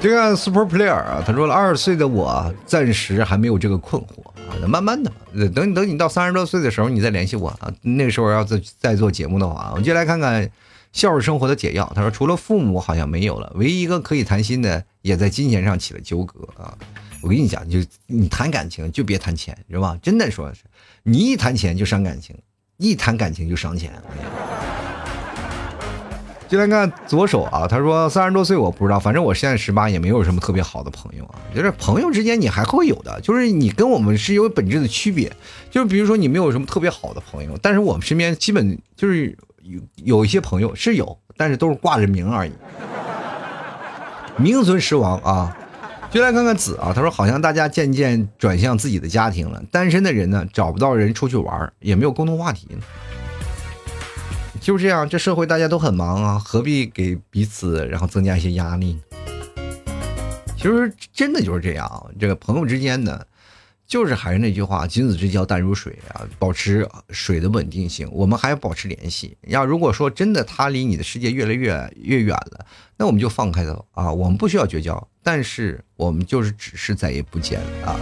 [0.00, 4.25] 这个 Super Player 啊，他说了，二十岁的我暂时还没有这个困惑
[4.60, 5.10] 那慢慢的，
[5.54, 7.72] 等等你到三十多岁的时候，你再联系我啊。
[7.82, 10.50] 那个时候要再再做节目的话，我们就来看看
[10.92, 11.90] 孝顺生活的解药。
[11.94, 16.76] 他说，除了父母好像没有了，唯一一个可以谈心的，也在金钱上起了纠葛啊。
[17.22, 19.98] 我跟你讲，就你谈感情就别谈钱，知道吧？
[20.02, 20.60] 真的说是，
[21.02, 22.36] 你一谈钱就伤感情，
[22.76, 23.92] 一谈感情就伤钱。
[26.48, 31.34] 就来看左手啊，他说三十多岁我不知道，反正我现在十八，也没有什么特别好的朋友啊。
[31.54, 35.30] 就是朋友之间你还会有的，就是你跟我们是有本质的区别。
[35.70, 42.52] 就是比如说你没有什么特别好的朋友，但是我们身边基本就是有有一些朋友是有，但是都是挂着名而已，
[44.36, 45.56] 名存实亡啊。
[46.08, 52.68] 就来看看子啊，他说好像大家渐渐转向自己的家庭了，单身的人呢找不到人出去玩，也没有共同话题。
[54.66, 58.98] 就是这样，这社会大家都很忙啊，何必给彼此然后增加一些压力？
[60.56, 63.24] 其实真的就是这样，这个朋友之间呢，
[63.86, 69.36] 就是还是那句话，君子之交淡如水啊，保持水的稳定性，我们还要保持联系。
[69.42, 77.94] 要如果说真的他离你的世界越来越越远了，那我们就放开走啊，我们不需要绝交，但是我们就是只是再也不见啊。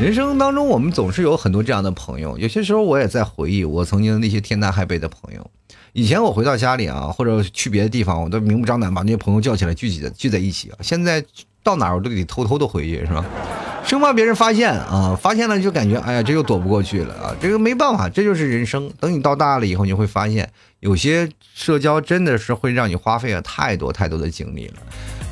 [0.00, 5.50] 人生当中，我们总是有很多这样的朋友，有些时候我也在回忆我曾经的那些天南海北的朋友。
[5.96, 10.76] 以前我回到家里啊，或者去别的地方，我都明目张胆把那些朋友叫起来聚集的聚在一起啊。
[10.82, 11.24] 现在
[11.62, 13.24] 到哪儿我都得偷偷的回去，是吧？
[13.82, 17.34] 生怕别人发现啊，发现了就感觉哎呀，这又躲不过去了啊。
[17.40, 18.92] 这个没办法，这就是人生。
[19.00, 20.46] 等你到大了以后，你会发现
[20.80, 24.74] 有些社交真的是会让你花费了太多太多的精力了，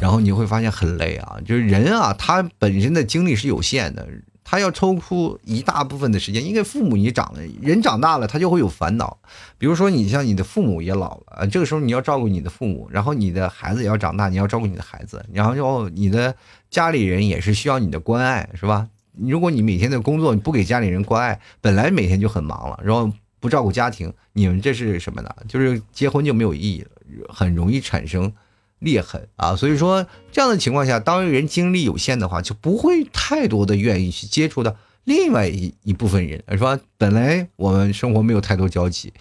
[0.01, 1.37] 然后你会发现很累啊。
[1.45, 4.09] 就是人啊，他本身的精力是有限的。
[4.45, 9.18] 他要抽出一大部分的时间，因为父母你长了，人长大了，他就会有烦恼。
[9.57, 16.36] 比如说，你像你的父母也老了，这个时候你要照顾你的父母，然后你的孩子也要长大，你要照顾你的孩子，然后要你的
[16.70, 18.86] 家里人也是需要你的关爱，是吧？
[19.18, 25.34] 如果你每天的工作你不给家里人关爱，本来每天就很忙了，然后不照顾家庭，你们这是什么呢？
[25.49, 26.90] 就是结婚就没有意义了，
[27.28, 28.30] 很容易产生。
[28.79, 36.79] 裂痕啊，所以说这样的情况下，当人精力有限的话，就不会太多的愿意去接触到另外一一部分人，是吧？
[36.99, 39.12] 本来我们生活没有太多交集，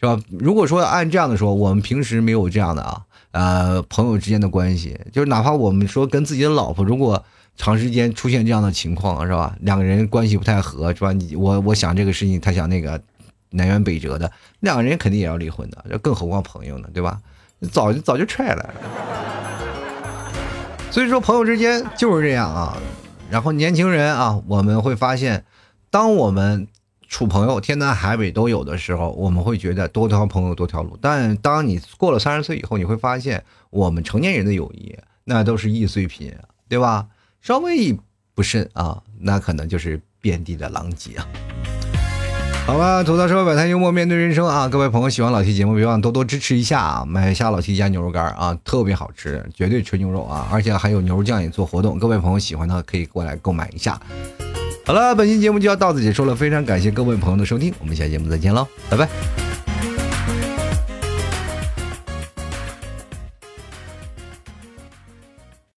[0.00, 0.18] 是吧？
[0.28, 3.02] 如果说按这样的说，我们平时没有这样的啊，
[3.32, 7.24] 呃，朋友之间的关系，就是哪怕我们说跟自己的老婆，如果
[7.56, 9.56] 长时间出现这样的情况，是吧？
[9.60, 11.14] 两个人关系不太合，是吧？
[11.36, 13.02] 我我想这个事情，他想那个，
[13.50, 14.30] 南辕北辙的，
[14.60, 17.20] 两个人肯定也要离婚的，更何况朋友呢，对吧？
[17.68, 18.74] 早就早就踹了，
[20.90, 22.76] 所以说朋友之间就是这样啊。
[23.30, 25.44] 然后年轻人啊，我们会发现，
[25.90, 26.66] 当我们
[27.08, 30.98] 处朋友天南海北都有的时候，我们会觉得多条朋友多条路。
[31.00, 36.34] 但当你过了三十岁以后，你会发现，我们成年人的友谊那都是易碎品，
[36.68, 37.06] 对吧？
[37.40, 38.00] 稍微一
[38.34, 41.26] 不慎啊，那可能就是遍地的狼藉啊。
[42.70, 44.68] 好了，吐槽社会百态，幽默面对人生啊！
[44.68, 47.04] 各位朋友喜欢老 T 节目，别忘多多支持一下啊！
[47.04, 50.46] 买下老 T 家牛肉干啊，特别好吃，绝对纯牛肉啊！
[50.52, 54.00] 而且还有牛肉酱也做活动，各位朋友喜欢的可以过来购买一下。
[54.86, 59.49] 好了，本期节目就要到此结束了，非常感谢各位朋友的收听，我们下节目再见喽，拜拜。